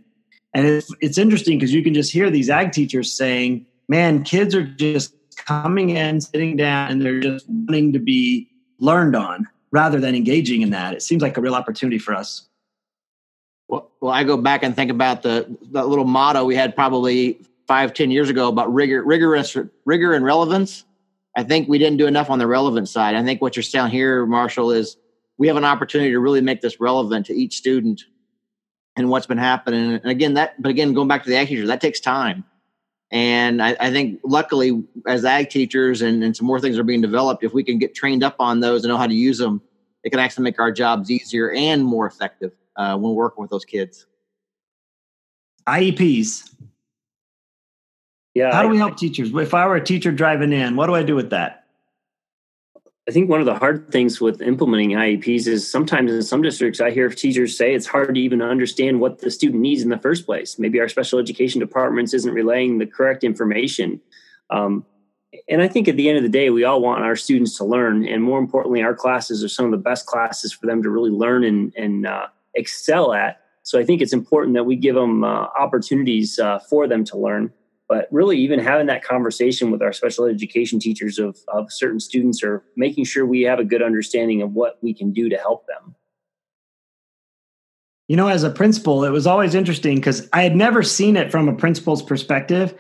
and 0.55 0.67
it's 0.67 0.95
it's 1.01 1.19
interesting 1.19 1.59
because 1.59 1.73
you 1.73 1.83
can 1.83 1.95
just 1.95 2.13
hear 2.13 2.31
these 2.31 2.51
ag 2.51 2.73
teachers 2.73 3.13
saying 3.13 3.67
man 3.89 4.23
kids 4.25 4.55
are 4.55 4.65
just 4.65 5.15
coming 5.37 5.91
in, 5.91 6.21
sitting 6.21 6.57
down, 6.57 6.91
and 6.91 7.03
they're 7.03 7.21
just 7.21 7.49
wanting 7.49 7.93
to 7.93 7.99
be 7.99 8.49
learned 8.79 9.17
on 9.17 9.47
rather 9.71 10.01
than 10.01 10.15
engaging 10.15 10.63
in 10.63 10.71
that. 10.71 10.95
It 10.95 11.03
seems 11.03 11.23
like 11.23 11.37
a 11.37 11.41
real 11.41 11.55
opportunity 11.55 11.99
for 11.99 12.15
us. 12.15 12.47
Well, 13.69 13.91
well 14.01 14.13
I 14.13 14.25
go 14.25 14.37
back 14.37 14.63
and 14.63 14.75
think 14.75 14.91
about 14.91 15.23
the 15.23 15.57
that 15.73 15.89
little 15.89 16.05
motto 16.05 16.45
we 16.45 16.57
had 16.57 16.75
probably 16.75 17.41
five, 17.67 17.95
ten 17.95 18.11
years 18.11 18.31
ago 18.31 18.49
about 18.49 18.73
rigor, 18.73 19.03
rigorous, 19.05 19.57
rigor 19.85 20.15
and 20.15 20.25
relevance. 20.25 20.85
I 21.37 21.43
think 21.43 21.69
we 21.69 21.79
didn't 21.79 21.97
do 21.99 22.07
enough 22.07 22.31
on 22.31 22.39
the 22.39 22.47
relevant 22.47 22.89
side. 22.89 23.15
I 23.15 23.25
think 23.25 23.41
what 23.41 23.57
you're 23.57 23.63
saying 23.63 23.91
here, 23.91 24.27
Marshall, 24.27 24.71
is 24.71 24.97
we 25.39 25.47
have 25.49 25.57
an 25.57 25.65
opportunity 25.65 26.11
to 26.11 26.21
really 26.21 26.41
make 26.41 26.61
this 26.61 26.79
relevant 26.81 27.27
to 27.27 27.35
each 27.35 27.57
student 27.57 28.03
and 28.97 29.09
what's 29.09 29.27
been 29.27 29.39
happening. 29.39 29.95
And 29.95 30.11
again, 30.11 30.35
that, 30.35 30.61
but 30.61 30.69
again, 30.69 30.93
going 30.93 31.09
back 31.09 31.25
to 31.25 31.31
the 31.31 31.37
ag 31.37 31.49
teachers, 31.49 31.69
that 31.69 31.81
takes 31.81 32.01
time. 32.01 32.45
And 33.11 33.63
I, 33.63 33.77
I, 33.79 33.91
think 33.91 34.21
luckily, 34.25 34.83
as 35.07 35.25
ag 35.25 35.51
teachers 35.51 36.01
and, 36.01 36.25
and 36.25 36.35
some 36.37 36.47
more 36.47 36.61
things 36.61 36.79
are 36.79 36.85
being 36.85 37.03
developed, 37.03 37.45
if 37.45 37.53
we 37.53 37.63
can 37.63 37.79
get 37.79 37.95
trained 37.95 38.23
up 38.25 38.37
on 38.39 38.61
those 38.61 38.85
and 38.85 38.91
know 38.91 38.97
how 38.97 39.07
to 39.07 39.15
use 39.15 39.39
them, 39.39 39.61
it 40.03 40.11
can 40.11 40.19
actually 40.19 40.45
make 40.45 40.59
our 40.59 40.73
jobs 40.73 41.11
easier 41.11 41.53
and 41.53 41.85
more 41.85 42.07
effective 42.07 42.53
uh, 42.77 42.97
when 42.97 43.15
working 43.15 43.43
with 43.43 43.51
those 43.51 43.65
kids. 43.65 44.07
IEPs. 45.69 46.55
Yeah. 48.35 48.53
How 48.53 48.63
do 48.63 48.69
we 48.69 48.79
help 48.79 48.97
teachers? 48.97 49.31
If 49.35 49.55
I 49.55 49.67
were 49.67 49.77
a 49.77 49.85
teacher 49.85 50.11
driving 50.11 50.53
in, 50.53 50.77
what 50.77 50.87
do 50.87 50.95
I 50.95 51.03
do 51.03 51.15
with 51.15 51.31
that? 51.31 51.63
I 53.09 53.11
think 53.11 53.29
one 53.29 53.41
of 53.41 53.47
the 53.47 53.57
hard 53.57 53.91
things 53.91 54.21
with 54.21 54.41
implementing 54.41 54.91
IEPs 54.91 55.49
is 55.49 55.69
sometimes 55.69 56.13
in 56.13 56.23
some 56.23 56.41
districts, 56.41 56.81
I 56.81 56.93
hear 56.93 57.09
teachers 57.09 57.59
say 57.59 57.75
it's 57.75 57.87
hard 57.87 58.15
to 58.15 58.21
even 58.21 58.41
understand 58.41 59.01
what 59.01 59.19
the 59.19 59.31
student 59.31 59.61
needs 59.61 59.83
in 59.83 59.89
the 59.89 59.99
first 59.99 60.25
place. 60.25 60.57
Maybe 60.57 60.79
our 60.79 60.89
special 60.89 61.19
education 61.19 61.59
departments 61.59 62.15
isn't 62.15 62.33
relaying 62.33 62.79
the 62.79 62.87
correct 62.87 63.25
information. 63.25 64.01
Um, 64.51 64.87
and 65.49 65.61
I 65.63 65.67
think 65.67 65.89
at 65.89 65.97
the 65.97 66.09
end 66.09 66.19
of 66.19 66.23
the 66.23 66.29
day, 66.29 66.51
we 66.51 66.63
all 66.63 66.81
want 66.81 67.03
our 67.03 67.17
students 67.17 67.57
to 67.57 67.65
learn. 67.65 68.07
And 68.07 68.23
more 68.23 68.39
importantly, 68.39 68.83
our 68.83 68.95
classes 68.95 69.43
are 69.43 69.49
some 69.49 69.65
of 69.65 69.73
the 69.73 69.79
best 69.79 70.07
classes 70.07 70.53
for 70.53 70.67
them 70.67 70.83
to 70.85 70.91
really 70.91 71.11
learn 71.11 71.43
and, 71.43 71.75
and 71.77 72.07
uh, 72.07 72.27
excel 72.55 73.13
at. 73.15 73.41
So 73.65 73.81
I 73.81 73.85
think 73.85 74.01
it's 74.01 74.13
important 74.13 74.55
that 74.55 74.65
we 74.65 74.77
give 74.77 74.95
them 74.95 75.25
uh, 75.25 75.49
opportunities 75.59 76.39
uh, 76.39 76.61
for 76.61 76.87
them 76.87 77.05
to 77.07 77.17
learn. 77.17 77.53
But 77.89 78.09
really, 78.11 78.39
even 78.39 78.59
having 78.59 78.87
that 78.87 79.05
conversation 79.05 79.71
with 79.71 79.83
our 79.83 79.93
special 79.93 80.25
education 80.25 80.79
teachers 80.79 81.19
of, 81.19 81.37
of 81.49 81.71
certain 81.71 82.01
students 82.01 82.43
or 82.43 82.65
making 82.77 83.05
sure 83.05 83.27
we 83.27 83.43
have 83.43 83.59
a 83.59 83.65
good 83.65 83.83
understanding 83.83 84.41
of 84.41 84.53
what 84.53 84.79
we 84.83 84.95
can 84.95 85.13
do 85.13 85.29
to 85.29 85.37
help 85.37 85.67
them. 85.67 85.95
You 88.09 88.17
know, 88.17 88.29
as 88.29 88.45
a 88.45 88.51
principal, 88.51 89.05
it 89.05 89.11
was 89.11 89.27
always 89.27 89.55
interesting 89.55 89.97
because 89.97 90.29
I 90.33 90.43
had 90.43 90.57
never 90.57 90.83
seen 90.83 91.17
it 91.17 91.31
from 91.31 91.49
a 91.49 91.55
principal's 91.55 92.03
perspective. 92.03 92.75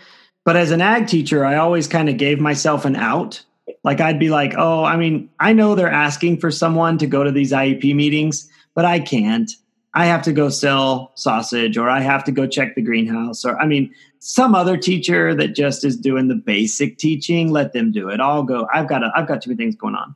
But 0.45 0.57
as 0.57 0.71
an 0.71 0.81
ag 0.81 1.07
teacher, 1.07 1.45
I 1.45 1.57
always 1.57 1.87
kind 1.87 2.09
of 2.09 2.17
gave 2.17 2.41
myself 2.41 2.85
an 2.85 2.97
out. 2.97 3.45
Like 3.85 4.01
I'd 4.01 4.19
be 4.19 4.31
like, 4.31 4.55
oh, 4.57 4.85
I 4.85 4.97
mean, 4.97 5.31
I 5.39 5.53
know 5.53 5.75
they're 5.75 5.91
asking 5.91 6.41
for 6.41 6.51
someone 6.51 6.99
to 6.99 7.07
go 7.07 7.23
to 7.23 7.31
these 7.31 7.53
IEP 7.53 7.95
meetings, 7.95 8.51
but 8.75 8.85
I 8.85 9.01
can't. 9.01 9.51
I 9.95 10.07
have 10.07 10.23
to 10.23 10.33
go 10.33 10.49
sell 10.49 11.13
sausage 11.15 11.77
or 11.77 11.89
I 11.89 12.01
have 12.01 12.25
to 12.25 12.33
go 12.33 12.47
check 12.47 12.75
the 12.75 12.83
greenhouse 12.83 13.45
or 13.45 13.59
I 13.59 13.67
mean 13.67 13.95
some 14.25 14.55
other 14.55 14.77
teacher 14.77 15.35
that 15.35 15.49
just 15.49 15.85
is 15.85 15.97
doing 15.97 16.29
the 16.29 16.37
basic 16.37 16.97
teaching 16.97 17.51
let 17.51 17.73
them 17.73 17.91
do 17.91 18.09
it. 18.09 18.21
I'll 18.21 18.45
go 18.45 18.69
I've 18.73 18.89
got 18.89 19.03
a, 19.03 19.11
I've 19.17 19.27
got 19.27 19.43
too 19.43 19.51
many 19.51 19.57
things 19.57 19.75
going 19.75 19.97
on. 19.97 20.15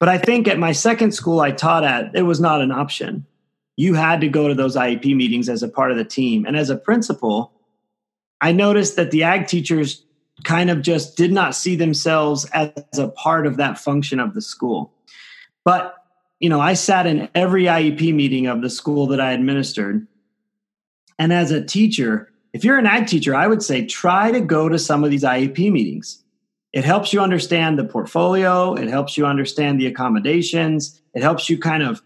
But 0.00 0.08
I 0.08 0.18
think 0.18 0.48
at 0.48 0.58
my 0.58 0.72
second 0.72 1.12
school 1.12 1.38
I 1.38 1.52
taught 1.52 1.84
at 1.84 2.10
it 2.16 2.22
was 2.22 2.40
not 2.40 2.60
an 2.60 2.72
option. 2.72 3.24
You 3.76 3.94
had 3.94 4.20
to 4.22 4.28
go 4.28 4.48
to 4.48 4.54
those 4.54 4.74
IEP 4.74 5.14
meetings 5.14 5.48
as 5.48 5.62
a 5.62 5.68
part 5.68 5.92
of 5.92 5.98
the 5.98 6.04
team. 6.04 6.44
And 6.44 6.56
as 6.56 6.68
a 6.68 6.76
principal 6.76 7.52
I 8.40 8.50
noticed 8.50 8.96
that 8.96 9.12
the 9.12 9.22
ag 9.22 9.46
teachers 9.46 10.02
kind 10.42 10.68
of 10.68 10.82
just 10.82 11.16
did 11.16 11.30
not 11.30 11.54
see 11.54 11.76
themselves 11.76 12.44
as 12.46 12.72
a 12.98 13.06
part 13.06 13.46
of 13.46 13.56
that 13.58 13.78
function 13.78 14.18
of 14.18 14.34
the 14.34 14.42
school. 14.42 14.92
But 15.64 15.94
you 16.40 16.48
know, 16.48 16.58
I 16.60 16.74
sat 16.74 17.06
in 17.06 17.28
every 17.36 17.64
IEP 17.66 18.12
meeting 18.12 18.48
of 18.48 18.62
the 18.62 18.70
school 18.70 19.06
that 19.08 19.20
I 19.20 19.30
administered. 19.30 20.08
And 21.20 21.32
as 21.32 21.52
a 21.52 21.64
teacher, 21.64 22.29
if 22.52 22.64
you're 22.64 22.78
an 22.78 22.86
ag 22.86 23.06
teacher, 23.06 23.34
I 23.34 23.46
would 23.46 23.62
say 23.62 23.84
try 23.84 24.30
to 24.32 24.40
go 24.40 24.68
to 24.68 24.78
some 24.78 25.04
of 25.04 25.10
these 25.10 25.22
IEP 25.22 25.70
meetings. 25.70 26.22
It 26.72 26.84
helps 26.84 27.12
you 27.12 27.20
understand 27.20 27.78
the 27.78 27.84
portfolio, 27.84 28.74
it 28.74 28.88
helps 28.88 29.16
you 29.16 29.26
understand 29.26 29.80
the 29.80 29.86
accommodations, 29.86 31.00
it 31.14 31.22
helps 31.22 31.50
you 31.50 31.58
kind 31.58 31.82
of 31.82 32.00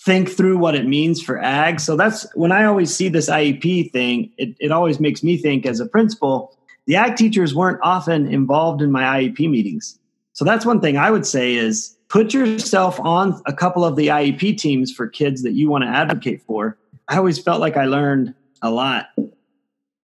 think 0.00 0.28
through 0.28 0.58
what 0.58 0.74
it 0.74 0.86
means 0.86 1.22
for 1.22 1.40
ag. 1.40 1.78
So 1.78 1.96
that's 1.96 2.26
when 2.34 2.50
I 2.50 2.64
always 2.64 2.94
see 2.94 3.08
this 3.08 3.30
IEP 3.30 3.92
thing, 3.92 4.32
it, 4.38 4.56
it 4.58 4.72
always 4.72 4.98
makes 4.98 5.22
me 5.22 5.36
think 5.36 5.64
as 5.64 5.78
a 5.78 5.86
principal, 5.86 6.58
the 6.86 6.96
ag 6.96 7.14
teachers 7.14 7.54
weren't 7.54 7.78
often 7.82 8.26
involved 8.26 8.82
in 8.82 8.90
my 8.90 9.02
IEP 9.02 9.48
meetings. 9.48 9.98
So 10.32 10.44
that's 10.44 10.66
one 10.66 10.80
thing 10.80 10.96
I 10.96 11.10
would 11.10 11.26
say 11.26 11.54
is 11.54 11.96
put 12.08 12.34
yourself 12.34 12.98
on 13.00 13.40
a 13.46 13.52
couple 13.52 13.84
of 13.84 13.94
the 13.94 14.08
IEP 14.08 14.58
teams 14.58 14.90
for 14.90 15.06
kids 15.06 15.42
that 15.42 15.52
you 15.52 15.70
want 15.70 15.84
to 15.84 15.88
advocate 15.88 16.42
for. 16.42 16.76
I 17.08 17.16
always 17.16 17.38
felt 17.38 17.60
like 17.60 17.76
I 17.76 17.84
learned 17.84 18.34
a 18.62 18.70
lot 18.70 19.06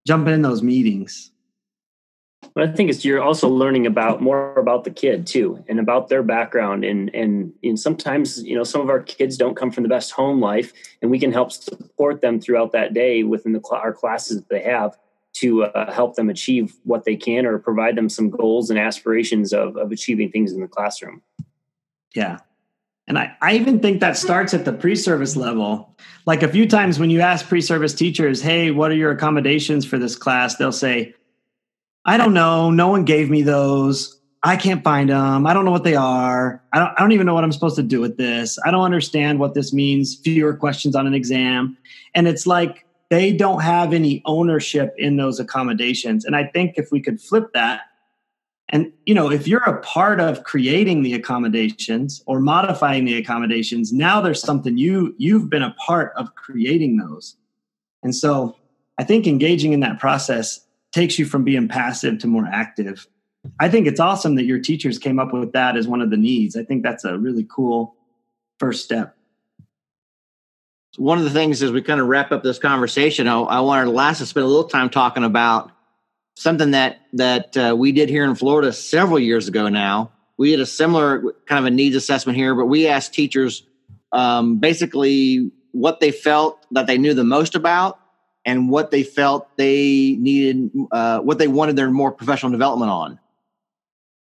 jumping 0.09 0.33
in 0.33 0.41
those 0.43 0.63
meetings. 0.63 1.31
But 2.55 2.71
I 2.71 2.73
think 2.73 2.89
it's 2.89 3.05
you're 3.05 3.23
also 3.23 3.47
learning 3.47 3.87
about 3.87 4.23
more 4.23 4.55
about 4.55 4.85
the 4.85 4.91
kid 4.91 5.27
too, 5.27 5.63
and 5.69 5.79
about 5.79 6.09
their 6.09 6.23
background, 6.23 6.83
and 6.83 7.15
and 7.15 7.53
and 7.63 7.79
sometimes 7.79 8.43
you 8.43 8.57
know 8.57 8.65
some 8.65 8.81
of 8.81 8.89
our 8.89 9.03
kids 9.03 9.37
don't 9.37 9.55
come 9.55 9.71
from 9.71 9.83
the 9.83 9.89
best 9.89 10.13
home 10.13 10.41
life, 10.41 10.73
and 11.03 11.11
we 11.11 11.19
can 11.19 11.31
help 11.31 11.53
support 11.53 12.23
them 12.23 12.41
throughout 12.41 12.73
that 12.73 12.95
day 12.95 13.23
within 13.23 13.53
the 13.53 13.63
our 13.71 13.93
classes 13.93 14.39
that 14.39 14.49
they 14.49 14.63
have 14.63 14.97
to 15.35 15.65
uh, 15.65 15.93
help 15.93 16.17
them 16.17 16.31
achieve 16.31 16.75
what 16.85 17.05
they 17.05 17.17
can, 17.17 17.45
or 17.45 17.59
provide 17.59 17.97
them 17.97 18.09
some 18.09 18.31
goals 18.31 18.71
and 18.71 18.79
aspirations 18.79 19.53
of 19.53 19.77
of 19.77 19.93
achieving 19.93 20.31
things 20.31 20.53
in 20.53 20.61
the 20.61 20.69
classroom. 20.69 21.21
Yeah. 22.15 22.39
And 23.09 23.19
I, 23.19 23.35
I 23.41 23.55
even 23.55 23.81
think 23.81 24.01
that 24.01 24.17
starts 24.17 24.55
at 24.55 24.65
the 24.65 24.73
pre 24.73 24.95
service 24.95 25.35
level. 25.35 25.97
Like 26.27 26.43
a 26.43 26.49
few 26.49 26.69
times 26.69 26.99
when 26.99 27.11
you 27.11 27.21
ask 27.21 27.49
pre 27.49 27.63
service 27.63 27.95
teachers, 27.95 28.41
hey, 28.43 28.71
what 28.71 28.91
are 28.91 28.97
your 28.97 29.11
accommodations 29.11 29.87
for 29.87 29.99
this 29.99 30.15
class? 30.15 30.57
They'll 30.57 30.71
say, 30.71 31.15
I 32.05 32.19
don't 32.19 32.35
know. 32.35 32.71
No 32.71 32.89
one 32.89 33.05
gave 33.05 33.31
me 33.31 33.43
those. 33.43 34.15
I 34.43 34.57
can't 34.57 34.85
find 34.85 35.11
them. 35.11 35.47
I 35.47 35.55
don't 35.55 35.65
know 35.65 35.73
what 35.73 35.85
they 35.85 35.97
are. 35.97 36.63
I 36.73 36.79
don't, 36.79 36.93
I 36.97 37.01
don't 37.01 37.13
even 37.13 37.27
know 37.27 37.35
what 37.35 37.43
I'm 37.43 37.51
supposed 37.51 37.77
to 37.77 37.83
do 37.83 38.01
with 38.01 38.19
this. 38.19 38.59
I 38.65 38.71
don't 38.71 38.85
understand 38.85 39.41
what 39.41 39.55
this 39.55 39.73
means. 39.73 40.15
Fewer 40.15 40.55
questions 40.55 40.95
on 40.95 41.07
an 41.07 41.15
exam. 41.15 41.77
And 42.15 42.29
it's 42.29 42.47
like 42.47 42.87
they 43.11 43.33
don't 43.33 43.63
have 43.63 43.93
any 43.93 44.23
ownership 44.27 44.95
in 44.97 45.17
those 45.17 45.41
accommodations. 45.41 46.25
And 46.25 46.37
I 46.37 46.45
think 46.45 46.75
if 46.77 46.93
we 46.93 47.01
could 47.01 47.21
flip 47.21 47.53
that 47.55 47.81
and 48.71 48.93
you 49.07 49.15
know, 49.15 49.31
if 49.31 49.49
you're 49.49 49.63
a 49.63 49.81
part 49.81 50.21
of 50.21 50.45
creating 50.45 51.03
the 51.03 51.15
accommodations 51.15 52.23
or 52.27 52.39
modifying 52.41 53.05
the 53.07 53.17
accommodations, 53.17 53.93
now 53.93 54.21
there's 54.21 54.43
something 54.43 54.77
you 54.77 55.15
you've 55.19 55.49
been 55.49 55.63
a 55.63 55.75
part 55.87 56.13
of 56.17 56.35
creating 56.35 56.99
those. 56.99 57.37
And 58.03 58.15
so 58.15 58.57
I 58.99 59.05
think 59.05 59.27
engaging 59.27 59.73
in 59.73 59.81
that 59.81 59.99
process 59.99 60.61
takes 60.93 61.19
you 61.19 61.25
from 61.25 61.45
being 61.45 61.69
passive 61.69 62.19
to 62.19 62.27
more 62.27 62.47
active. 62.51 63.07
I 63.59 63.69
think 63.69 63.87
it's 63.87 64.01
awesome 64.01 64.35
that 64.35 64.45
your 64.45 64.59
teachers 64.59 64.99
came 64.99 65.19
up 65.19 65.33
with 65.33 65.53
that 65.53 65.77
as 65.77 65.89
one 65.89 66.03
of 66.03 66.11
the 66.11 66.17
needs. 66.17 66.57
I 66.57 66.65
think 66.65 66.83
that's 66.83 67.05
a 67.05 67.17
really 67.17 67.47
cool 67.51 67.95
first 68.59 68.85
step. 68.85 69.17
One 70.97 71.19
of 71.19 71.25
the 71.25 71.31
things 71.31 71.63
as 71.63 71.71
we 71.71 71.81
kind 71.81 72.01
of 72.01 72.09
wrap 72.09 72.33
up 72.33 72.43
this 72.43 72.59
conversation, 72.59 73.29
I, 73.29 73.39
I 73.39 73.61
wanted 73.61 73.91
last 73.91 74.19
to 74.19 74.27
spend 74.27 74.45
a 74.45 74.49
little 74.49 74.65
time 74.65 74.91
talking 74.91 75.23
about 75.23 75.71
something 76.39 76.71
that 76.71 77.01
that 77.15 77.57
uh, 77.57 77.75
we 77.77 77.91
did 77.91 78.09
here 78.09 78.25
in 78.25 78.35
Florida 78.35 78.73
several 78.73 79.19
years 79.19 79.49
ago 79.49 79.69
now. 79.69 80.13
We 80.37 80.53
did 80.53 80.61
a 80.61 80.67
similar 80.67 81.35
kind 81.47 81.59
of 81.59 81.65
a 81.65 81.71
needs 81.71 81.97
assessment 81.97 82.39
here, 82.39 82.55
but 82.55 82.67
we 82.67 82.87
asked 82.87 83.13
teachers 83.13 83.65
um, 84.13 84.59
basically 84.59 85.51
what 85.73 85.99
they 85.99 86.13
felt 86.13 86.65
that 86.71 86.87
they 86.87 86.97
knew 86.97 87.13
the 87.13 87.25
most 87.25 87.57
about 87.57 87.99
and 88.45 88.71
what 88.71 88.93
they 88.93 89.03
felt 89.03 89.49
they 89.57 90.17
needed, 90.21 90.71
uh, 90.93 91.19
what 91.19 91.39
they 91.39 91.49
wanted 91.49 91.75
their 91.75 91.91
more 91.91 92.13
professional 92.13 92.53
development 92.53 92.91
on. 92.91 93.19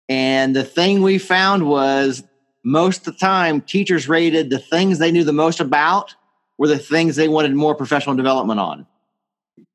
And 0.07 0.55
the 0.55 0.63
thing 0.63 1.01
we 1.01 1.17
found 1.17 1.67
was 1.67 2.23
most 2.63 3.07
of 3.07 3.13
the 3.13 3.19
time, 3.19 3.61
teachers 3.61 4.07
rated 4.07 4.51
the 4.51 4.59
things 4.59 4.99
they 4.99 5.11
knew 5.11 5.23
the 5.23 5.33
most 5.33 5.59
about 5.59 6.13
were 6.59 6.67
the 6.67 6.77
things 6.77 7.15
they 7.15 7.27
wanted 7.27 7.53
more 7.55 7.73
professional 7.73 8.15
development 8.15 8.59
on 8.59 8.85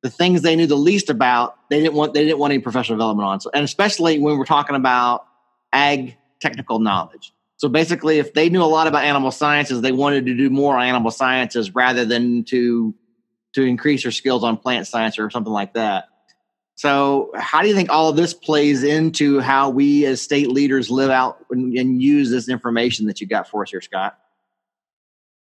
the 0.03 0.11
things 0.11 0.43
they 0.43 0.57
knew 0.57 0.66
the 0.66 0.77
least 0.77 1.11
about, 1.11 1.57
they 1.69 1.81
didn't 1.81 1.95
want 1.95 2.14
they 2.14 2.25
didn't 2.25 2.38
want 2.38 2.53
any 2.53 2.62
professional 2.62 2.97
development 2.97 3.29
on. 3.29 3.40
So, 3.40 3.51
and 3.53 3.64
especially 3.64 4.19
when 4.19 4.38
we're 4.38 4.45
talking 4.45 4.77
about 4.77 5.27
ag 5.73 6.16
technical 6.40 6.79
knowledge. 6.79 7.33
So 7.57 7.69
basically, 7.69 8.19
if 8.19 8.33
they 8.33 8.49
knew 8.49 8.62
a 8.62 8.64
lot 8.64 8.87
about 8.87 9.05
animal 9.05 9.31
sciences, 9.31 9.83
they 9.83 9.93
wanted 9.93 10.27
to 10.27 10.35
do 10.35 10.49
more 10.49 10.77
on 10.77 10.87
animal 10.87 11.11
sciences 11.11 11.75
rather 11.75 12.05
than 12.05 12.45
to 12.45 12.95
to 13.55 13.62
increase 13.62 14.05
their 14.05 14.12
skills 14.12 14.45
on 14.45 14.57
plant 14.57 14.87
science 14.87 15.19
or 15.19 15.29
something 15.29 15.53
like 15.53 15.75
that. 15.75 16.05
So, 16.77 17.31
how 17.35 17.61
do 17.61 17.69
you 17.69 17.75
think 17.75 17.90
all 17.90 18.09
of 18.09 18.16
this 18.16 18.33
plays 18.33 18.83
into 18.83 19.40
how 19.40 19.69
we 19.69 20.07
as 20.07 20.23
state 20.23 20.49
leaders 20.49 20.90
live 20.90 21.11
out 21.11 21.45
and, 21.51 21.77
and 21.77 22.01
use 22.01 22.31
this 22.31 22.49
information 22.49 23.07
that 23.07 23.21
you 23.21 23.27
got 23.27 23.49
for 23.49 23.62
us 23.62 23.71
here, 23.71 23.83
Scott? 23.83 24.19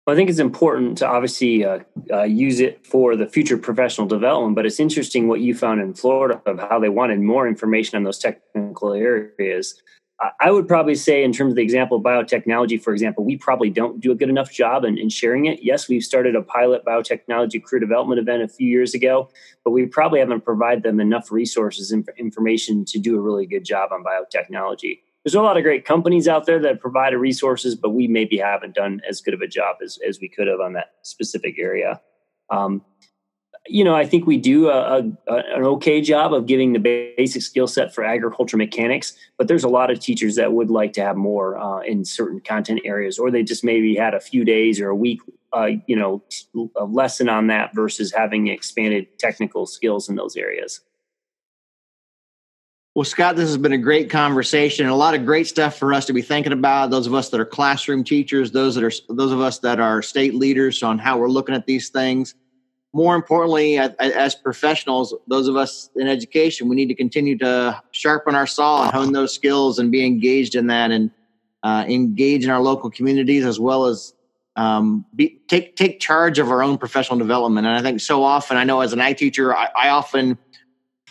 Well, 0.06 0.14
I 0.14 0.16
think 0.16 0.30
it's 0.30 0.40
important 0.40 0.98
to 0.98 1.06
obviously 1.06 1.64
uh, 1.64 1.78
uh, 2.12 2.24
use 2.24 2.58
it 2.58 2.84
for 2.84 3.14
the 3.14 3.28
future 3.28 3.56
professional 3.56 4.08
development, 4.08 4.56
but 4.56 4.66
it's 4.66 4.80
interesting 4.80 5.28
what 5.28 5.40
you 5.40 5.54
found 5.54 5.80
in 5.80 5.94
Florida 5.94 6.42
of 6.44 6.58
how 6.58 6.80
they 6.80 6.88
wanted 6.88 7.20
more 7.20 7.46
information 7.46 7.96
on 7.96 8.02
those 8.02 8.18
technical 8.18 8.94
areas. 8.94 9.80
I 10.40 10.52
would 10.52 10.68
probably 10.68 10.94
say, 10.94 11.24
in 11.24 11.32
terms 11.32 11.52
of 11.52 11.56
the 11.56 11.62
example 11.62 11.96
of 11.96 12.04
biotechnology, 12.04 12.80
for 12.80 12.92
example, 12.92 13.24
we 13.24 13.36
probably 13.36 13.70
don't 13.70 14.00
do 14.00 14.12
a 14.12 14.14
good 14.14 14.28
enough 14.28 14.52
job 14.52 14.84
in, 14.84 14.96
in 14.96 15.08
sharing 15.08 15.46
it. 15.46 15.60
Yes, 15.62 15.88
we've 15.88 16.04
started 16.04 16.36
a 16.36 16.42
pilot 16.42 16.84
biotechnology 16.84 17.62
career 17.64 17.80
development 17.80 18.20
event 18.20 18.42
a 18.42 18.48
few 18.48 18.68
years 18.68 18.94
ago, 18.94 19.30
but 19.64 19.72
we 19.72 19.86
probably 19.86 20.20
haven't 20.20 20.44
provided 20.44 20.84
them 20.84 21.00
enough 21.00 21.32
resources 21.32 21.90
and 21.90 22.08
information 22.18 22.84
to 22.84 23.00
do 23.00 23.16
a 23.16 23.20
really 23.20 23.46
good 23.46 23.64
job 23.64 23.90
on 23.92 24.04
biotechnology 24.04 25.00
there's 25.24 25.34
a 25.34 25.42
lot 25.42 25.56
of 25.56 25.62
great 25.62 25.84
companies 25.84 26.26
out 26.26 26.46
there 26.46 26.58
that 26.60 26.80
provide 26.80 27.14
resources, 27.14 27.74
but 27.74 27.90
we 27.90 28.08
maybe 28.08 28.38
haven't 28.38 28.74
done 28.74 29.00
as 29.08 29.20
good 29.20 29.34
of 29.34 29.40
a 29.40 29.46
job 29.46 29.76
as, 29.82 29.98
as 30.06 30.18
we 30.20 30.28
could 30.28 30.48
have 30.48 30.60
on 30.60 30.72
that 30.72 30.92
specific 31.02 31.56
area. 31.58 32.00
Um, 32.50 32.82
you 33.68 33.84
know, 33.84 33.94
I 33.94 34.04
think 34.04 34.26
we 34.26 34.38
do 34.38 34.68
a, 34.68 34.98
a, 34.98 35.34
an 35.34 35.62
okay 35.62 36.00
job 36.00 36.34
of 36.34 36.46
giving 36.46 36.72
the 36.72 36.80
basic 37.16 37.42
skill 37.42 37.68
set 37.68 37.94
for 37.94 38.02
agriculture 38.02 38.56
mechanics, 38.56 39.16
but 39.38 39.46
there's 39.46 39.62
a 39.62 39.68
lot 39.68 39.90
of 39.90 40.00
teachers 40.00 40.34
that 40.34 40.52
would 40.52 40.70
like 40.70 40.92
to 40.94 41.02
have 41.02 41.16
more 41.16 41.56
uh, 41.56 41.80
in 41.82 42.04
certain 42.04 42.40
content 42.40 42.80
areas, 42.84 43.18
or 43.20 43.30
they 43.30 43.44
just 43.44 43.62
maybe 43.62 43.94
had 43.94 44.14
a 44.14 44.20
few 44.20 44.44
days 44.44 44.80
or 44.80 44.88
a 44.88 44.96
week, 44.96 45.20
uh, 45.52 45.68
you 45.86 45.94
know, 45.94 46.24
a 46.76 46.84
lesson 46.84 47.28
on 47.28 47.46
that 47.46 47.72
versus 47.72 48.12
having 48.12 48.48
expanded 48.48 49.06
technical 49.20 49.64
skills 49.66 50.08
in 50.08 50.16
those 50.16 50.34
areas. 50.36 50.80
Well, 52.94 53.06
Scott, 53.06 53.36
this 53.36 53.48
has 53.48 53.56
been 53.56 53.72
a 53.72 53.78
great 53.78 54.10
conversation 54.10 54.84
and 54.84 54.92
a 54.92 54.96
lot 54.96 55.14
of 55.14 55.24
great 55.24 55.46
stuff 55.46 55.78
for 55.78 55.94
us 55.94 56.04
to 56.06 56.12
be 56.12 56.20
thinking 56.20 56.52
about. 56.52 56.90
Those 56.90 57.06
of 57.06 57.14
us 57.14 57.30
that 57.30 57.40
are 57.40 57.46
classroom 57.46 58.04
teachers, 58.04 58.50
those 58.50 58.74
that 58.74 58.84
are 58.84 58.92
those 59.08 59.32
of 59.32 59.40
us 59.40 59.60
that 59.60 59.80
are 59.80 60.02
state 60.02 60.34
leaders 60.34 60.82
on 60.82 60.98
how 60.98 61.16
we're 61.16 61.30
looking 61.30 61.54
at 61.54 61.64
these 61.64 61.88
things. 61.88 62.34
More 62.92 63.16
importantly, 63.16 63.78
as 63.78 64.34
professionals, 64.34 65.14
those 65.26 65.48
of 65.48 65.56
us 65.56 65.88
in 65.96 66.06
education, 66.06 66.68
we 66.68 66.76
need 66.76 66.88
to 66.88 66.94
continue 66.94 67.38
to 67.38 67.82
sharpen 67.92 68.34
our 68.34 68.46
saw 68.46 68.84
and 68.84 68.92
hone 68.92 69.12
those 69.14 69.32
skills 69.32 69.78
and 69.78 69.90
be 69.90 70.04
engaged 70.04 70.54
in 70.54 70.66
that 70.66 70.90
and 70.90 71.10
uh, 71.62 71.86
engage 71.88 72.44
in 72.44 72.50
our 72.50 72.60
local 72.60 72.90
communities 72.90 73.46
as 73.46 73.58
well 73.58 73.86
as 73.86 74.12
um, 74.56 75.06
be, 75.16 75.40
take 75.48 75.76
take 75.76 75.98
charge 75.98 76.38
of 76.38 76.50
our 76.50 76.62
own 76.62 76.76
professional 76.76 77.18
development. 77.18 77.66
And 77.66 77.74
I 77.74 77.80
think 77.80 78.02
so 78.02 78.22
often, 78.22 78.58
I 78.58 78.64
know 78.64 78.82
as 78.82 78.92
an 78.92 79.00
ag 79.00 79.16
teacher, 79.16 79.56
I, 79.56 79.70
I 79.74 79.88
often 79.88 80.36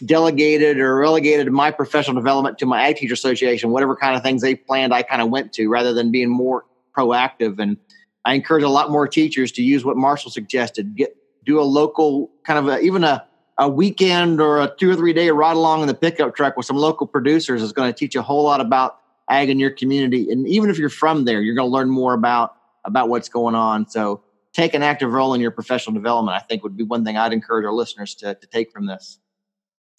delegated 0.05 0.79
or 0.79 0.97
relegated 0.97 1.51
my 1.51 1.71
professional 1.71 2.15
development 2.15 2.57
to 2.59 2.65
my 2.65 2.83
ag 2.87 2.97
teacher 2.97 3.13
association, 3.13 3.71
whatever 3.71 3.95
kind 3.95 4.15
of 4.15 4.23
things 4.23 4.41
they 4.41 4.55
planned, 4.55 4.93
I 4.93 5.03
kind 5.03 5.21
of 5.21 5.29
went 5.29 5.53
to 5.53 5.67
rather 5.67 5.93
than 5.93 6.11
being 6.11 6.29
more 6.29 6.65
proactive. 6.97 7.59
And 7.59 7.77
I 8.25 8.33
encourage 8.33 8.63
a 8.63 8.69
lot 8.69 8.91
more 8.91 9.07
teachers 9.07 9.51
to 9.53 9.63
use 9.63 9.85
what 9.85 9.97
Marshall 9.97 10.31
suggested: 10.31 10.95
get 10.95 11.15
do 11.45 11.59
a 11.59 11.63
local 11.63 12.29
kind 12.45 12.59
of 12.59 12.67
a, 12.67 12.79
even 12.81 13.03
a 13.03 13.25
a 13.57 13.69
weekend 13.69 14.41
or 14.41 14.61
a 14.61 14.73
two 14.79 14.89
or 14.89 14.95
three 14.95 15.13
day 15.13 15.29
ride 15.29 15.55
along 15.55 15.81
in 15.81 15.87
the 15.87 15.93
pickup 15.93 16.35
truck 16.35 16.57
with 16.57 16.65
some 16.65 16.77
local 16.77 17.05
producers 17.05 17.61
is 17.61 17.71
going 17.71 17.91
to 17.91 17.97
teach 17.97 18.15
a 18.15 18.21
whole 18.21 18.43
lot 18.43 18.59
about 18.61 18.99
ag 19.29 19.49
in 19.49 19.59
your 19.59 19.69
community. 19.69 20.31
And 20.31 20.47
even 20.47 20.69
if 20.69 20.77
you're 20.77 20.89
from 20.89 21.25
there, 21.25 21.41
you're 21.41 21.55
going 21.55 21.67
to 21.67 21.71
learn 21.71 21.89
more 21.89 22.13
about 22.13 22.55
about 22.85 23.09
what's 23.09 23.29
going 23.29 23.55
on. 23.55 23.87
So 23.87 24.23
take 24.53 24.73
an 24.73 24.83
active 24.83 25.13
role 25.13 25.33
in 25.33 25.41
your 25.41 25.51
professional 25.51 25.93
development. 25.93 26.35
I 26.35 26.39
think 26.39 26.63
would 26.63 26.75
be 26.75 26.83
one 26.83 27.05
thing 27.05 27.17
I'd 27.17 27.33
encourage 27.33 27.65
our 27.65 27.73
listeners 27.73 28.15
to, 28.15 28.35
to 28.35 28.47
take 28.47 28.71
from 28.71 28.87
this. 28.87 29.19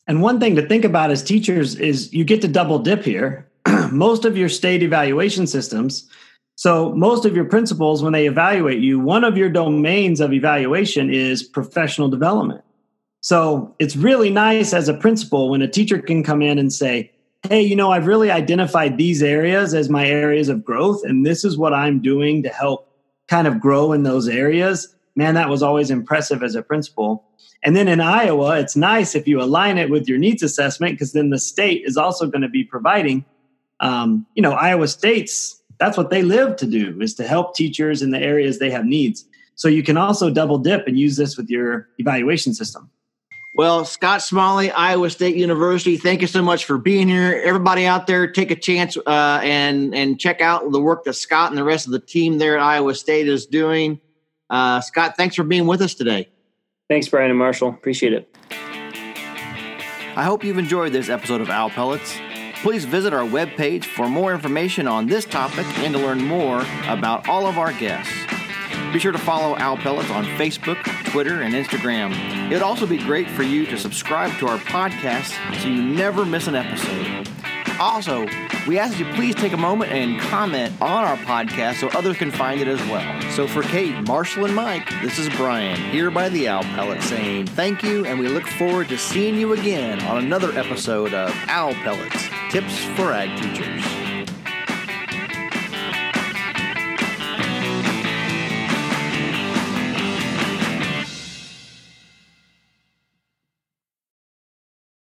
And 0.07 0.21
one 0.21 0.41
thing 0.41 0.57
to 0.57 0.67
think 0.67 0.85
about 0.85 1.11
as 1.11 1.23
teachers 1.23 1.77
is 1.77 2.13
you 2.13 2.25
get 2.25 2.41
to 2.43 2.49
double 2.49 2.79
dip 2.79 3.05
here. 3.05 3.49
most 3.93 4.25
of 4.25 4.37
your 4.37 4.49
state 4.49 4.83
evaluation 4.83 5.47
systems, 5.47 6.09
so 6.57 6.93
most 6.93 7.25
of 7.25 7.35
your 7.35 7.47
principals, 7.47 8.03
when 8.03 8.13
they 8.13 8.27
evaluate 8.27 8.81
you, 8.81 9.01
one 9.01 9.25
of 9.25 9.37
your 9.37 9.49
domains 9.49 10.21
of 10.21 10.33
evaluation 10.33 11.13
is 11.13 11.43
professional 11.43 12.09
development. 12.09 12.63
So 13.21 13.75
it's 13.79 13.97
really 13.97 14.31
nice 14.31 14.73
as 14.73 14.89
a 14.89 14.95
principal 14.95 15.51
when 15.51 15.63
a 15.63 15.69
teacher 15.69 15.99
can 15.99 16.23
come 16.23 16.43
in 16.43 16.59
and 16.59 16.73
say, 16.73 17.11
Hey, 17.49 17.63
you 17.63 17.75
know, 17.75 17.91
I've 17.91 18.07
really 18.07 18.31
identified 18.31 18.97
these 18.97 19.23
areas 19.23 19.75
as 19.75 19.89
my 19.89 20.07
areas 20.07 20.49
of 20.49 20.65
growth, 20.65 21.03
and 21.05 21.27
this 21.27 21.45
is 21.45 21.59
what 21.59 21.75
I'm 21.75 22.01
doing 22.01 22.45
to 22.45 22.49
help 22.49 22.89
kind 23.27 23.49
of 23.49 23.61
grow 23.61 23.93
in 23.93 24.05
those 24.05 24.29
areas. 24.29 24.95
Man, 25.15 25.35
that 25.35 25.49
was 25.49 25.63
always 25.63 25.91
impressive 25.91 26.43
as 26.43 26.55
a 26.55 26.63
principal. 26.63 27.25
And 27.63 27.77
then 27.77 27.87
in 27.87 28.01
Iowa, 28.01 28.59
it's 28.59 28.77
nice 28.77 29.15
if 29.15 29.29
you 29.29 29.41
align 29.41 29.79
it 29.79 29.91
with 29.91 30.09
your 30.09 30.19
needs 30.19 30.43
assessment 30.43 30.95
because 30.95 31.13
then 31.13 31.31
the 31.31 31.39
state 31.39 31.83
is 31.85 31.97
also 31.97 32.27
going 32.27 32.43
to 32.43 32.49
be 32.49 32.65
providing, 32.65 33.25
um, 33.81 34.27
you 34.35 34.43
know, 34.43 34.53
Iowa 34.53 34.89
State's 34.89 35.63
that's 35.79 35.97
what 35.97 36.11
they 36.11 36.23
live 36.23 36.57
to 36.57 36.67
do 36.67 37.01
is 37.01 37.15
to 37.15 37.27
help 37.27 37.57
teachers 37.57 38.03
in 38.03 38.13
the 38.13 38.19
areas 38.19 38.59
they 38.59 38.71
have 38.71 38.85
needs. 38.85 39.25
So 39.57 39.69
you 39.69 39.83
can 39.83 39.97
also 39.97 40.31
double 40.31 40.59
dip 40.59 40.87
and 40.87 40.99
use 40.99 41.17
this 41.17 41.37
with 41.37 41.51
your 41.51 41.89
evaluation 41.99 42.55
system. 42.55 42.89
Well, 43.55 43.85
Scott 43.85 44.23
Smalley, 44.23 44.71
Iowa 44.71 45.11
State 45.11 45.37
University, 45.37 45.99
thank 45.99 46.23
you 46.23 46.27
so 46.27 46.41
much 46.41 46.65
for 46.65 46.79
being 46.79 47.07
here. 47.07 47.43
Everybody 47.45 47.85
out 47.85 48.07
there, 48.07 48.31
take 48.31 48.51
a 48.51 48.57
chance 48.57 48.97
uh, 48.97 49.41
and 49.43 49.95
and 49.95 50.19
check 50.19 50.41
out 50.41 50.71
the 50.73 50.81
work 50.81 51.05
that 51.05 51.15
Scott 51.15 51.51
and 51.51 51.59
the 51.59 51.65
rest 51.65 51.87
of 51.87 51.93
the 51.93 51.99
team 51.99 52.39
there 52.39 52.57
at 52.57 52.63
Iowa 52.63 52.95
State 52.95 53.29
is 53.29 53.45
doing. 53.45 54.01
Uh, 54.53 54.83
Scott, 54.83 55.17
thanks 55.17 55.35
for 55.35 55.45
being 55.45 55.67
with 55.67 55.81
us 55.81 55.95
today. 55.95 56.29
Thanks, 56.89 57.09
Brian 57.09 57.31
and 57.31 57.39
Marshall. 57.39 57.71
Appreciate 57.71 58.13
it. 58.13 58.37
I 60.15 60.25
hope 60.25 60.45
you've 60.45 60.59
enjoyed 60.59 60.93
this 60.93 61.09
episode 61.09 61.41
of 61.41 61.49
Owl 61.49 61.71
Pellets. 61.71 62.15
Please 62.57 62.85
visit 62.85 63.15
our 63.15 63.27
webpage 63.27 63.87
for 63.87 64.09
more 64.09 64.35
information 64.35 64.87
on 64.87 65.07
this 65.07 65.25
topic 65.25 65.67
and 65.79 65.95
to 65.95 66.01
learn 66.01 66.23
more 66.23 66.65
about 66.87 67.29
all 67.29 67.47
of 67.47 67.57
our 67.59 67.73
guests. 67.73 68.13
Be 68.93 68.99
sure 68.99 69.11
to 69.11 69.19
follow 69.19 69.57
Owl 69.57 69.79
Pellets 69.79 70.11
on 70.11 70.25
Facebook, 70.37 70.83
Twitter, 71.11 71.41
and 71.41 71.55
Instagram. 71.55 72.15
It'd 72.49 72.63
also 72.63 72.87
be 72.87 72.99
great 72.99 73.29
for 73.31 73.43
you 73.43 73.65
to 73.67 73.79
subscribe 73.79 74.39
to 74.39 74.49
our 74.49 74.59
podcast 74.59 75.33
so 75.63 75.69
you 75.69 75.83
never 75.83 76.27
miss 76.27 76.47
an 76.47 76.57
episode. 76.57 77.22
Also, 77.83 78.29
we 78.69 78.79
ask 78.79 78.97
you 79.01 79.05
please 79.15 79.35
take 79.35 79.53
a 79.53 79.57
moment 79.57 79.91
and 79.91 80.21
comment 80.21 80.73
on 80.81 81.03
our 81.05 81.17
podcast 81.17 81.81
so 81.81 81.89
others 81.99 82.17
can 82.17 82.31
find 82.31 82.61
it 82.61 82.69
as 82.69 82.81
well. 82.89 83.21
So 83.33 83.49
for 83.49 83.63
Kate, 83.63 84.07
Marshall, 84.07 84.45
and 84.45 84.55
Mike, 84.55 84.89
this 85.03 85.19
is 85.19 85.29
Brian 85.31 85.77
here 85.91 86.09
by 86.09 86.29
the 86.29 86.49
Owl 86.49 86.63
Pellet 86.63 87.03
saying 87.03 87.47
thank 87.47 87.83
you, 87.83 88.07
and 88.07 88.21
we 88.21 88.29
look 88.29 88.47
forward 88.47 88.89
to 88.91 88.97
seeing 88.97 89.35
you 89.35 89.55
again 89.55 90.01
on 90.03 90.19
another 90.19 90.57
episode 90.57 91.13
of 91.13 91.35
Owl 91.49 91.75
Pellets 91.75 92.29
Tips 92.53 92.79
for 92.95 93.11
Ag 93.13 93.37
Teachers. 93.43 93.82